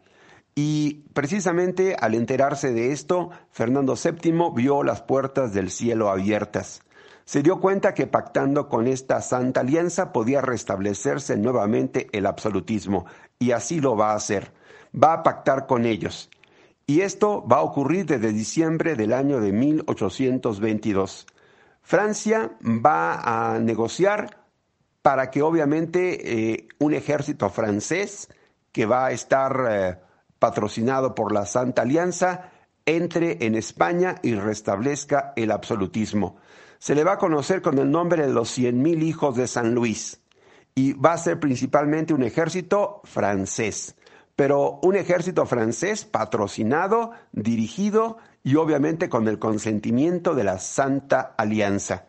[0.54, 6.80] Y precisamente al enterarse de esto, Fernando VII vio las puertas del cielo abiertas.
[7.26, 13.04] Se dio cuenta que pactando con esta santa alianza podía restablecerse nuevamente el absolutismo,
[13.38, 14.54] y así lo va a hacer.
[14.94, 16.30] Va a pactar con ellos.
[16.90, 21.24] Y esto va a ocurrir desde diciembre del año de 1822.
[21.82, 24.44] Francia va a negociar
[25.00, 28.28] para que obviamente eh, un ejército francés
[28.72, 29.98] que va a estar eh,
[30.40, 32.50] patrocinado por la Santa Alianza
[32.84, 36.38] entre en España y restablezca el absolutismo.
[36.80, 39.76] Se le va a conocer con el nombre de los cien mil hijos de San
[39.76, 40.20] Luis
[40.74, 43.94] y va a ser principalmente un ejército francés
[44.40, 52.06] pero un ejército francés patrocinado, dirigido y obviamente con el consentimiento de la Santa Alianza.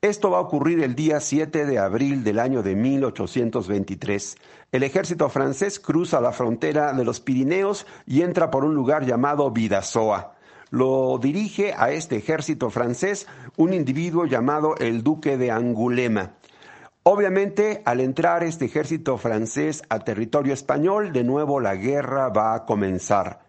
[0.00, 4.36] Esto va a ocurrir el día 7 de abril del año de 1823.
[4.70, 9.50] El ejército francés cruza la frontera de los Pirineos y entra por un lugar llamado
[9.50, 10.36] Vidasoa.
[10.70, 16.37] Lo dirige a este ejército francés un individuo llamado el duque de Angulema.
[17.10, 22.66] Obviamente, al entrar este ejército francés a territorio español, de nuevo la guerra va a
[22.66, 23.46] comenzar.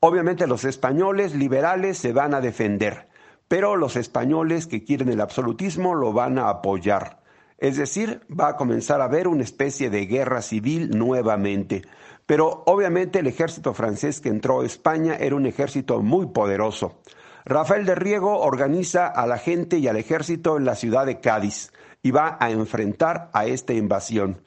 [0.00, 3.08] Obviamente los españoles liberales se van a defender,
[3.48, 7.20] pero los españoles que quieren el absolutismo lo van a apoyar.
[7.58, 11.82] Es decir, va a comenzar a haber una especie de guerra civil nuevamente.
[12.24, 17.02] Pero obviamente el ejército francés que entró a España era un ejército muy poderoso.
[17.44, 21.72] Rafael de Riego organiza a la gente y al ejército en la ciudad de Cádiz
[22.02, 24.42] y va a enfrentar a esta invasión.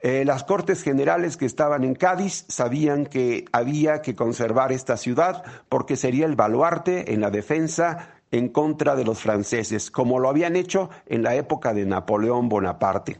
[0.00, 5.42] Eh, las Cortes Generales que estaban en Cádiz sabían que había que conservar esta ciudad
[5.68, 10.54] porque sería el baluarte en la defensa en contra de los franceses, como lo habían
[10.54, 13.18] hecho en la época de Napoleón Bonaparte.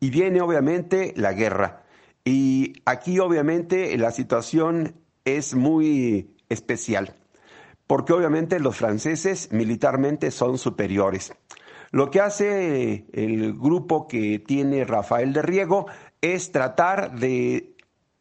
[0.00, 1.82] Y viene obviamente la guerra.
[2.24, 4.94] Y aquí obviamente la situación
[5.26, 7.14] es muy especial,
[7.86, 11.34] porque obviamente los franceses militarmente son superiores.
[11.94, 15.86] Lo que hace el grupo que tiene Rafael de Riego
[16.20, 17.76] es tratar de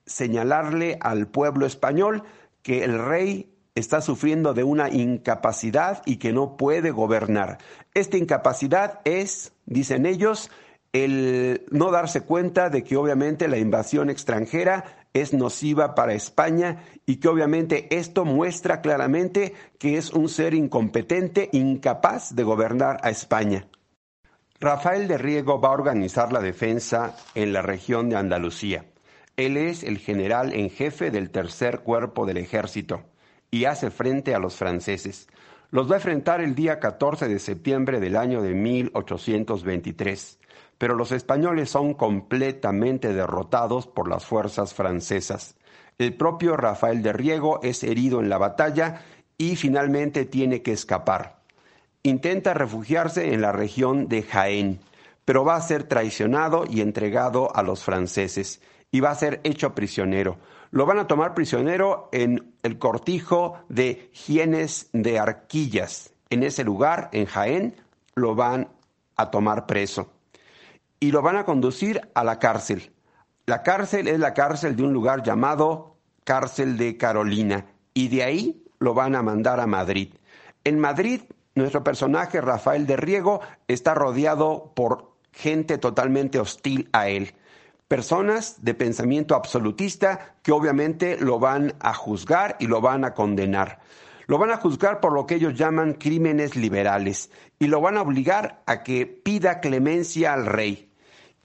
[0.05, 2.21] señalarle al pueblo español
[2.61, 7.57] que el rey está sufriendo de una incapacidad y que no puede gobernar.
[7.95, 10.51] Esta incapacidad es, dicen ellos,
[10.91, 17.17] el no darse cuenta de que obviamente la invasión extranjera es nociva para España y
[17.17, 23.67] que obviamente esto muestra claramente que es un ser incompetente, incapaz de gobernar a España.
[24.59, 28.85] Rafael de Riego va a organizar la defensa en la región de Andalucía.
[29.35, 33.03] Él es el general en jefe del tercer cuerpo del ejército
[33.51, 35.27] y hace frente a los franceses.
[35.69, 40.39] Los va a enfrentar el día 14 de septiembre del año de 1823
[40.77, 45.55] pero los españoles son completamente derrotados por las fuerzas francesas.
[45.97, 49.01] El propio Rafael de Riego es herido en la batalla
[49.37, 51.41] y finalmente tiene que escapar.
[52.01, 54.79] Intenta refugiarse en la región de Jaén,
[55.25, 58.61] pero va a ser traicionado y entregado a los franceses
[58.91, 60.37] y va a ser hecho prisionero.
[60.71, 66.13] Lo van a tomar prisionero en el cortijo de Gienes de Arquillas.
[66.29, 67.75] En ese lugar, en Jaén,
[68.15, 68.69] lo van
[69.15, 70.12] a tomar preso
[71.03, 72.93] y lo van a conducir a la cárcel.
[73.45, 78.63] La cárcel es la cárcel de un lugar llamado Cárcel de Carolina y de ahí
[78.79, 80.13] lo van a mandar a Madrid.
[80.63, 81.23] En Madrid,
[81.55, 87.33] nuestro personaje Rafael de Riego está rodeado por gente totalmente hostil a él,
[87.89, 93.81] personas de pensamiento absolutista que obviamente lo van a juzgar y lo van a condenar.
[94.27, 97.29] Lo van a juzgar por lo que ellos llaman crímenes liberales
[97.59, 100.92] y lo van a obligar a que pida clemencia al rey.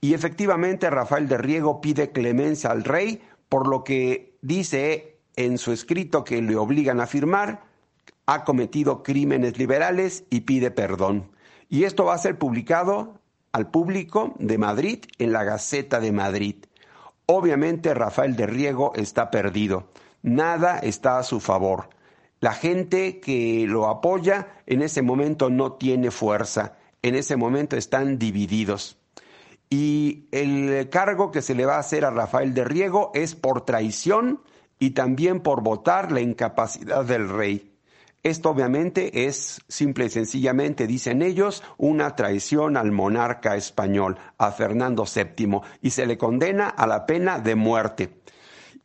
[0.00, 5.72] Y efectivamente Rafael de Riego pide clemencia al rey por lo que dice en su
[5.72, 7.62] escrito que le obligan a firmar,
[8.26, 11.30] ha cometido crímenes liberales y pide perdón.
[11.68, 13.20] Y esto va a ser publicado
[13.52, 16.56] al público de Madrid en la Gaceta de Madrid.
[17.26, 19.90] Obviamente Rafael de Riego está perdido.
[20.22, 21.90] Nada está a su favor.
[22.40, 26.76] La gente que lo apoya en ese momento no tiene fuerza.
[27.02, 28.97] En ese momento están divididos.
[29.70, 33.64] Y el cargo que se le va a hacer a Rafael de Riego es por
[33.64, 34.40] traición
[34.78, 37.74] y también por votar la incapacidad del rey.
[38.22, 45.04] Esto obviamente es simple y sencillamente, dicen ellos, una traición al monarca español, a Fernando
[45.04, 48.18] VII, y se le condena a la pena de muerte.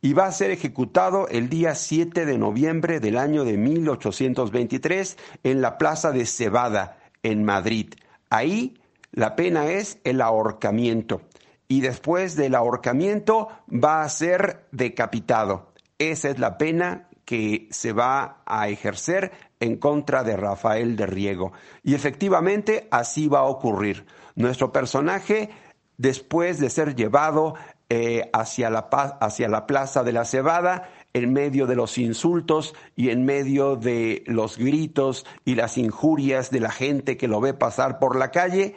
[0.00, 5.60] Y va a ser ejecutado el día 7 de noviembre del año de 1823 en
[5.60, 7.94] la Plaza de Cebada, en Madrid.
[8.30, 8.78] Ahí
[9.14, 11.22] la pena es el ahorcamiento.
[11.68, 15.72] Y después del ahorcamiento va a ser decapitado.
[15.98, 21.52] Esa es la pena que se va a ejercer en contra de Rafael de Riego.
[21.82, 24.04] Y efectivamente así va a ocurrir.
[24.34, 25.50] Nuestro personaje,
[25.96, 27.54] después de ser llevado
[27.88, 28.80] eh, hacia, la,
[29.20, 34.24] hacia la Plaza de la Cebada, en medio de los insultos y en medio de
[34.26, 38.74] los gritos y las injurias de la gente que lo ve pasar por la calle,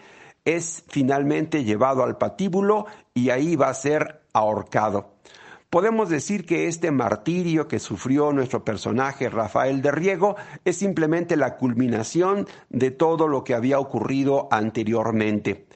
[0.47, 5.11] es finalmente llevado al patíbulo y ahí va a ser ahorcado.
[5.69, 11.57] Podemos decir que este martirio que sufrió nuestro personaje Rafael de Riego es simplemente la
[11.57, 15.66] culminación de todo lo que había ocurrido anteriormente.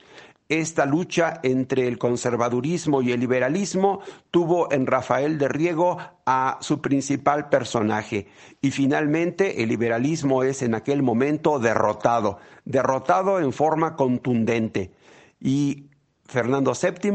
[0.52, 6.82] Esta lucha entre el conservadurismo y el liberalismo tuvo en Rafael de Riego a su
[6.82, 8.28] principal personaje
[8.60, 14.92] y finalmente el liberalismo es en aquel momento derrotado, derrotado en forma contundente
[15.40, 15.86] y
[16.26, 17.12] Fernando VII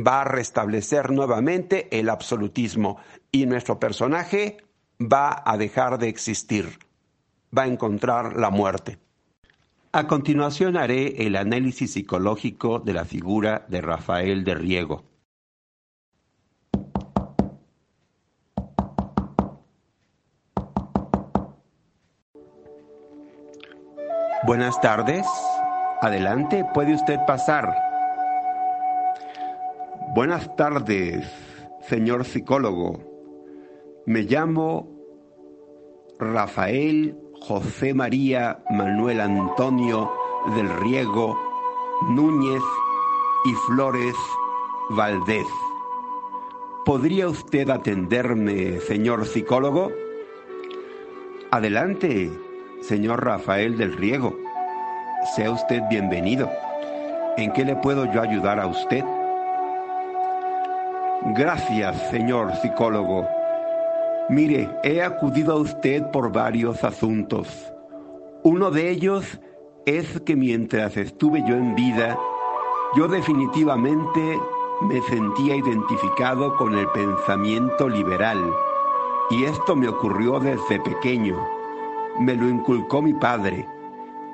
[0.00, 2.98] va a restablecer nuevamente el absolutismo
[3.32, 4.58] y nuestro personaje
[5.00, 6.78] va a dejar de existir,
[7.52, 9.09] va a encontrar la muerte.
[9.92, 15.02] A continuación haré el análisis psicológico de la figura de Rafael de Riego.
[24.46, 25.26] Buenas tardes.
[26.00, 27.74] Adelante, puede usted pasar.
[30.14, 31.26] Buenas tardes,
[31.80, 33.02] señor psicólogo.
[34.06, 34.88] Me llamo
[36.20, 40.12] Rafael José María Manuel Antonio
[40.54, 41.38] del Riego
[42.10, 42.62] Núñez
[43.44, 44.14] y Flores
[44.90, 45.46] Valdés.
[46.84, 49.90] ¿Podría usted atenderme, señor psicólogo?
[51.50, 52.30] Adelante,
[52.82, 54.36] señor Rafael del Riego.
[55.34, 56.48] Sea usted bienvenido.
[57.36, 59.04] ¿En qué le puedo yo ayudar a usted?
[61.34, 63.39] Gracias, señor psicólogo.
[64.30, 67.48] Mire, he acudido a usted por varios asuntos.
[68.44, 69.40] Uno de ellos
[69.86, 72.16] es que mientras estuve yo en vida,
[72.94, 74.38] yo definitivamente
[74.82, 78.38] me sentía identificado con el pensamiento liberal.
[79.30, 81.36] Y esto me ocurrió desde pequeño.
[82.20, 83.66] Me lo inculcó mi padre.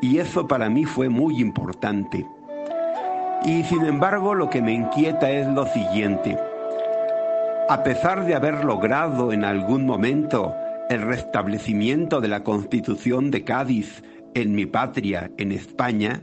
[0.02, 2.26] Y eso para mí fue muy importante.
[3.46, 6.36] Y sin embargo lo que me inquieta es lo siguiente
[7.68, 10.54] a pesar de haber logrado en algún momento
[10.88, 14.04] el restablecimiento de la Constitución de Cádiz
[14.34, 16.20] en mi patria, en España,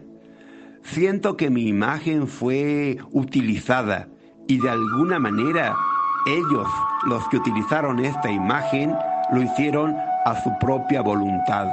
[0.83, 4.07] siento que mi imagen fue utilizada
[4.47, 5.75] y de alguna manera
[6.27, 6.67] ellos,
[7.05, 8.95] los que utilizaron esta imagen,
[9.33, 11.67] lo hicieron a su propia voluntad.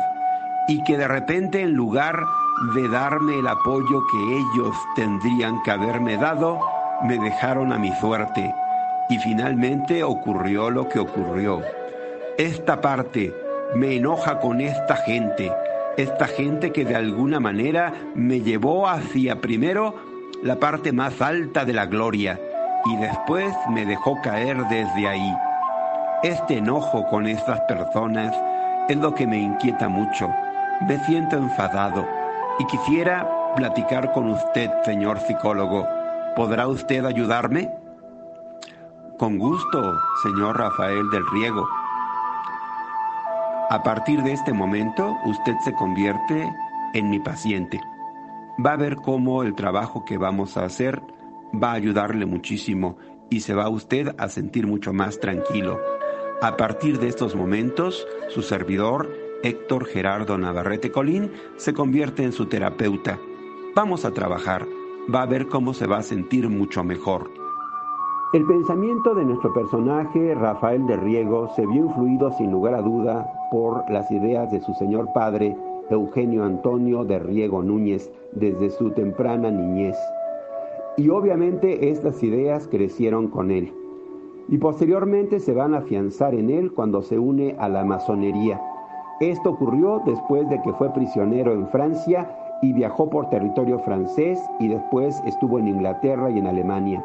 [0.67, 2.25] Y que de repente en lugar
[2.75, 6.59] de darme el apoyo que ellos tendrían que haberme dado,
[7.05, 8.53] me dejaron a mi suerte
[9.11, 11.61] y finalmente ocurrió lo que ocurrió.
[12.39, 13.35] Esta parte
[13.75, 15.53] me enoja con esta gente,
[15.97, 19.95] esta gente que de alguna manera me llevó hacia primero
[20.43, 22.41] la parte más alta de la gloria
[22.87, 25.37] y después me dejó caer desde ahí.
[26.23, 28.35] Este enojo con estas personas
[28.89, 30.31] es lo que me inquieta mucho.
[30.87, 32.07] Me siento enfadado
[32.59, 35.87] y quisiera platicar con usted, señor psicólogo.
[36.37, 37.80] ¿Podrá usted ayudarme?
[39.21, 41.69] Con gusto, señor Rafael del Riego.
[43.69, 46.51] A partir de este momento, usted se convierte
[46.95, 47.83] en mi paciente.
[48.65, 51.03] Va a ver cómo el trabajo que vamos a hacer
[51.53, 52.97] va a ayudarle muchísimo
[53.29, 55.79] y se va usted a sentir mucho más tranquilo.
[56.41, 62.47] A partir de estos momentos, su servidor, Héctor Gerardo Navarrete Colín, se convierte en su
[62.47, 63.19] terapeuta.
[63.77, 64.67] Vamos a trabajar,
[65.15, 67.40] va a ver cómo se va a sentir mucho mejor.
[68.33, 73.29] El pensamiento de nuestro personaje, Rafael de Riego, se vio influido sin lugar a duda
[73.51, 75.57] por las ideas de su señor padre,
[75.91, 79.97] Eugenio Antonio de Riego Núñez, desde su temprana niñez.
[80.97, 83.73] Y obviamente estas ideas crecieron con él.
[84.49, 88.61] Y posteriormente se van a afianzar en él cuando se une a la masonería.
[89.19, 94.69] Esto ocurrió después de que fue prisionero en Francia y viajó por territorio francés y
[94.69, 97.05] después estuvo en Inglaterra y en Alemania.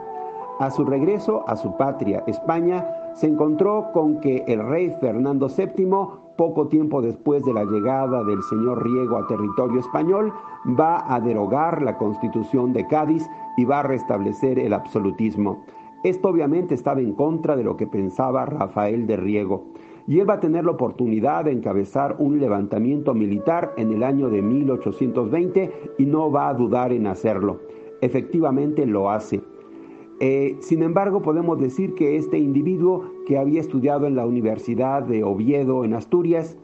[0.58, 5.86] A su regreso a su patria, España, se encontró con que el rey Fernando VII,
[6.38, 10.32] poco tiempo después de la llegada del señor Riego a territorio español,
[10.80, 15.66] va a derogar la constitución de Cádiz y va a restablecer el absolutismo.
[16.06, 19.66] Esto obviamente estaba en contra de lo que pensaba Rafael de Riego,
[20.08, 24.30] y él va a tener la oportunidad de encabezar un levantamiento militar en el año
[24.30, 27.60] de 1820 y no va a dudar en hacerlo.
[28.00, 29.42] Efectivamente lo hace.
[30.20, 35.24] Eh, sin embargo, podemos decir que este individuo que había estudiado en la Universidad de
[35.24, 36.58] Oviedo en Asturias,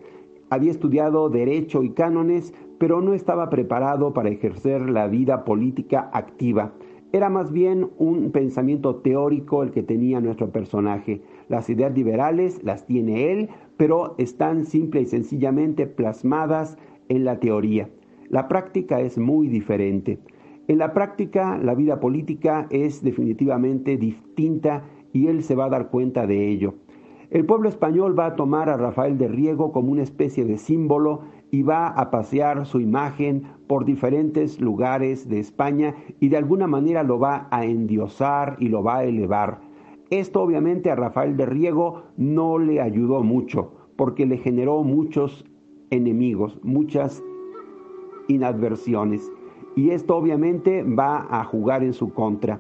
[0.50, 6.74] había estudiado Derecho y Cánones, pero no estaba preparado para ejercer la vida política activa.
[7.14, 11.22] Era más bien un pensamiento teórico el que tenía nuestro personaje.
[11.50, 16.78] Las ideas liberales las tiene él, pero están simple y sencillamente plasmadas
[17.10, 17.90] en la teoría.
[18.30, 20.20] La práctica es muy diferente.
[20.68, 25.90] En la práctica, la vida política es definitivamente distinta y él se va a dar
[25.90, 26.76] cuenta de ello.
[27.32, 31.22] El pueblo español va a tomar a Rafael de Riego como una especie de símbolo
[31.50, 37.04] y va a pasear su imagen por diferentes lugares de España y de alguna manera
[37.04, 39.62] lo va a endiosar y lo va a elevar.
[40.10, 45.46] Esto obviamente a Rafael de Riego no le ayudó mucho porque le generó muchos
[45.90, 47.24] enemigos, muchas
[48.28, 49.32] inadversiones
[49.76, 52.60] y esto obviamente va a jugar en su contra.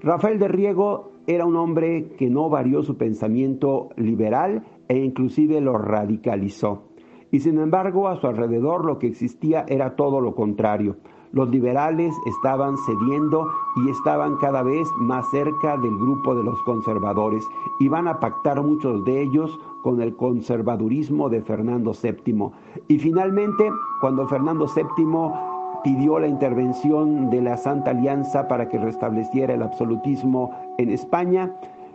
[0.00, 5.78] Rafael de Riego era un hombre que no varió su pensamiento liberal e inclusive lo
[5.78, 6.84] radicalizó.
[7.30, 10.96] Y sin embargo a su alrededor lo que existía era todo lo contrario.
[11.30, 13.46] Los liberales estaban cediendo
[13.76, 17.46] y estaban cada vez más cerca del grupo de los conservadores
[17.80, 22.50] y van a pactar muchos de ellos con el conservadurismo de Fernando VII.
[22.88, 23.70] Y finalmente,
[24.00, 30.50] cuando Fernando VII pidió la intervención de la Santa Alianza para que restableciera el absolutismo
[30.78, 31.52] en España.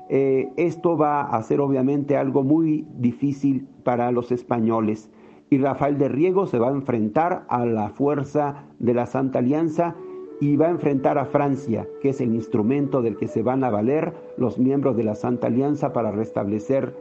[0.09, 5.09] Eh, esto va a ser obviamente algo muy difícil para los españoles.
[5.49, 9.95] Y Rafael de Riego se va a enfrentar a la fuerza de la Santa Alianza
[10.39, 13.69] y va a enfrentar a Francia, que es el instrumento del que se van a
[13.69, 16.95] valer los miembros de la Santa Alianza para restablecer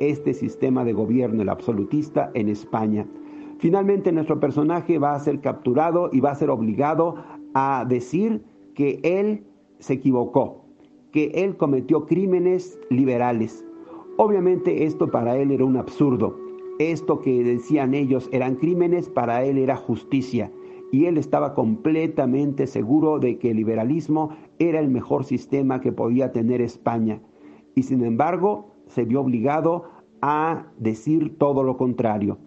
[0.00, 3.06] este sistema de gobierno, el absolutista, en España.
[3.62, 7.14] Finalmente nuestro personaje va a ser capturado y va a ser obligado
[7.54, 8.42] a decir
[8.74, 9.44] que él
[9.78, 10.64] se equivocó,
[11.12, 13.64] que él cometió crímenes liberales.
[14.16, 16.36] Obviamente esto para él era un absurdo.
[16.80, 20.50] Esto que decían ellos eran crímenes, para él era justicia.
[20.90, 26.32] Y él estaba completamente seguro de que el liberalismo era el mejor sistema que podía
[26.32, 27.20] tener España.
[27.76, 29.84] Y sin embargo, se vio obligado
[30.20, 32.38] a decir todo lo contrario.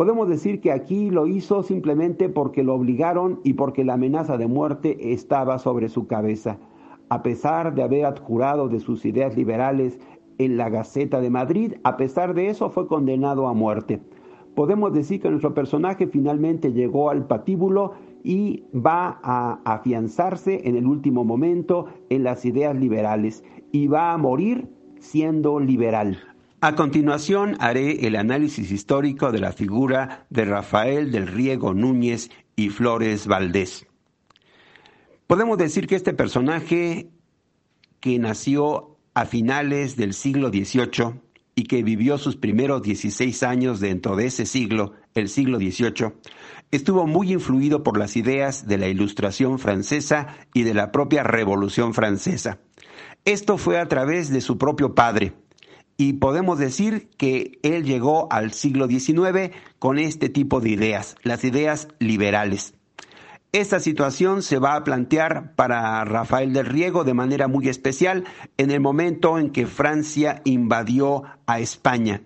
[0.00, 4.46] Podemos decir que aquí lo hizo simplemente porque lo obligaron y porque la amenaza de
[4.46, 6.58] muerte estaba sobre su cabeza.
[7.10, 10.00] A pesar de haber adjurado de sus ideas liberales
[10.38, 14.00] en la Gaceta de Madrid, a pesar de eso fue condenado a muerte.
[14.54, 17.92] Podemos decir que nuestro personaje finalmente llegó al patíbulo
[18.24, 24.16] y va a afianzarse en el último momento en las ideas liberales y va a
[24.16, 24.66] morir
[24.98, 26.16] siendo liberal.
[26.62, 32.68] A continuación haré el análisis histórico de la figura de Rafael del Riego Núñez y
[32.68, 33.86] Flores Valdés.
[35.26, 37.08] Podemos decir que este personaje
[38.00, 41.22] que nació a finales del siglo XVIII
[41.54, 46.12] y que vivió sus primeros 16 años dentro de ese siglo, el siglo XVIII,
[46.70, 51.94] estuvo muy influido por las ideas de la Ilustración francesa y de la propia Revolución
[51.94, 52.58] francesa.
[53.24, 55.32] Esto fue a través de su propio padre,
[56.00, 61.44] y podemos decir que él llegó al siglo XIX con este tipo de ideas, las
[61.44, 62.72] ideas liberales.
[63.52, 68.24] Esta situación se va a plantear para Rafael del Riego de manera muy especial
[68.56, 72.22] en el momento en que Francia invadió a España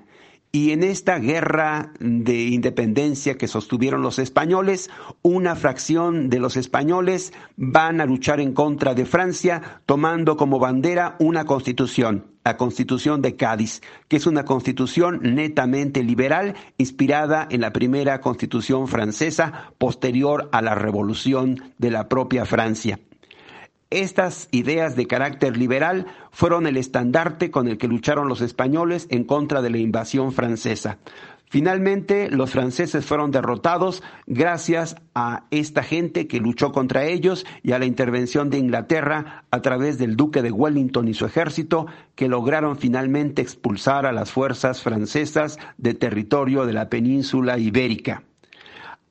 [0.54, 4.88] Y en esta guerra de independencia que sostuvieron los españoles,
[5.20, 11.16] una fracción de los españoles van a luchar en contra de Francia, tomando como bandera
[11.18, 17.72] una constitución, la Constitución de Cádiz, que es una constitución netamente liberal, inspirada en la
[17.72, 23.00] primera constitución francesa posterior a la revolución de la propia Francia.
[23.94, 29.22] Estas ideas de carácter liberal fueron el estandarte con el que lucharon los españoles en
[29.22, 30.98] contra de la invasión francesa.
[31.48, 37.78] Finalmente, los franceses fueron derrotados gracias a esta gente que luchó contra ellos y a
[37.78, 42.76] la intervención de Inglaterra a través del duque de Wellington y su ejército, que lograron
[42.76, 48.24] finalmente expulsar a las fuerzas francesas de territorio de la península ibérica.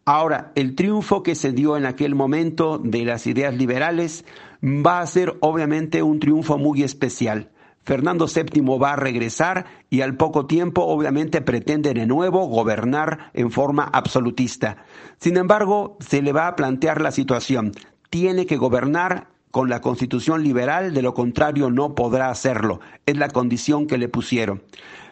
[0.06, 4.26] Ahora, el triunfo que se dio en aquel momento de las ideas liberales
[4.64, 7.50] va a ser obviamente un triunfo muy especial.
[7.84, 13.52] Fernando VII va a regresar y al poco tiempo obviamente pretende de nuevo gobernar en
[13.52, 14.86] forma absolutista.
[15.20, 17.74] Sin embargo, se le va a plantear la situación.
[18.10, 22.80] Tiene que gobernar con la constitución liberal, de lo contrario no podrá hacerlo.
[23.06, 24.64] Es la condición que le pusieron.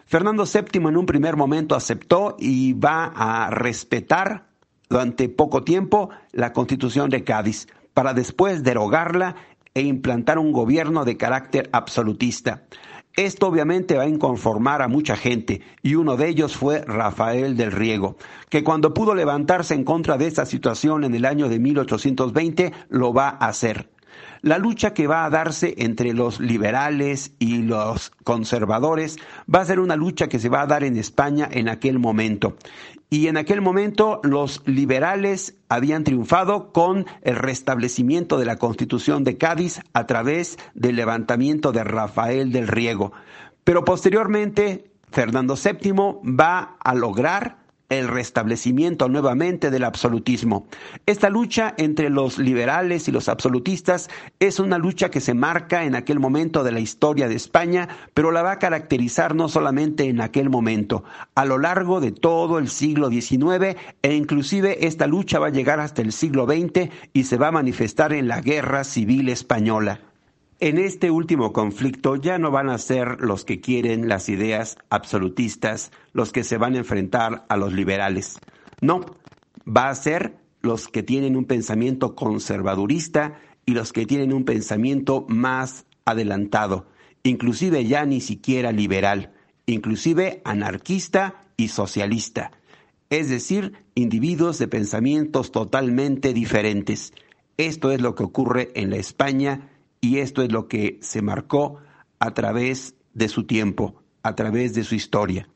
[0.06, 4.48] Fernando VII en un primer momento aceptó y va a respetar
[4.90, 9.36] durante poco tiempo la constitución de Cádiz, para después derogarla
[9.74, 12.64] e implantar un gobierno de carácter absolutista.
[13.16, 17.74] Esto obviamente va a inconformar a mucha gente y uno de ellos fue Rafael del
[17.74, 18.16] Riego,
[18.50, 23.14] que cuando pudo levantarse en contra de esta situación en el año de 1820 lo
[23.14, 23.90] va a hacer.
[24.42, 29.18] La lucha que va a darse entre los liberales y los conservadores
[29.54, 32.56] va a ser una lucha que se va a dar en España en aquel momento.
[33.14, 39.38] Y en aquel momento los liberales habían triunfado con el restablecimiento de la Constitución de
[39.38, 43.12] Cádiz a través del levantamiento de Rafael del Riego.
[43.66, 45.92] Pero posteriormente Fernando VII
[46.24, 47.58] va a lograr
[47.92, 50.66] el restablecimiento nuevamente del absolutismo.
[51.06, 54.10] Esta lucha entre los liberales y los absolutistas
[54.40, 58.32] es una lucha que se marca en aquel momento de la historia de España, pero
[58.32, 61.04] la va a caracterizar no solamente en aquel momento,
[61.36, 65.82] a lo largo de todo el siglo XIX e inclusive esta lucha va a llegar
[65.82, 70.11] hasta el siglo XX y se va a manifestar en la Guerra Civil Española.
[70.64, 75.92] En este último conflicto ya no van a ser los que quieren las ideas absolutistas
[76.14, 78.38] los que se van a enfrentar a los liberales.
[78.80, 79.04] No,
[79.68, 85.26] va a ser los que tienen un pensamiento conservadurista y los que tienen un pensamiento
[85.28, 86.86] más adelantado,
[87.24, 89.34] inclusive ya ni siquiera liberal,
[89.66, 92.52] inclusive anarquista y socialista,
[93.10, 97.14] es decir, individuos de pensamientos totalmente diferentes.
[97.58, 99.71] Esto es lo que ocurre en la España
[100.02, 101.78] y esto es lo que se marcó
[102.20, 105.48] a través de su tiempo, a través de su historia.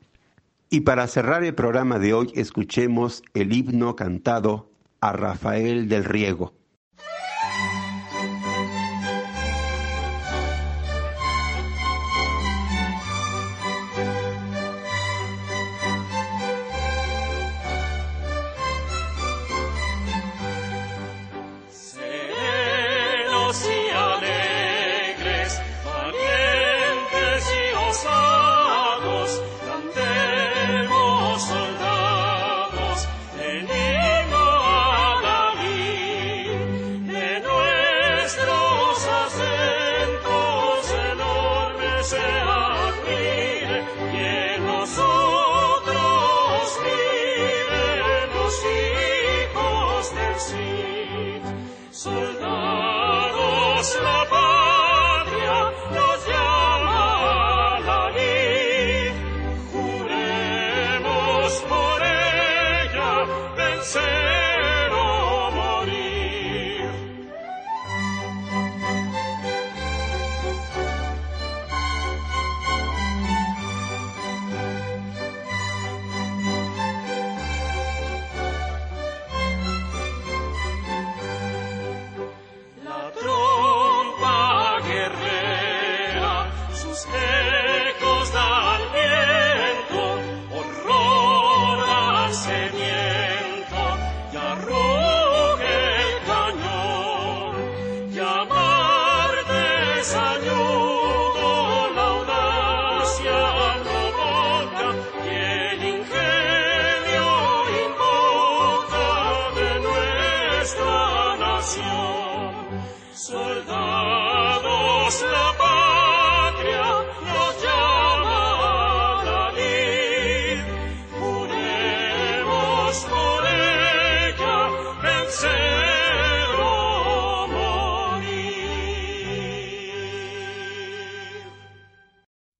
[0.70, 4.70] Y para cerrar el programa de hoy, escuchemos el himno cantado
[5.00, 6.55] a Rafael del Riego.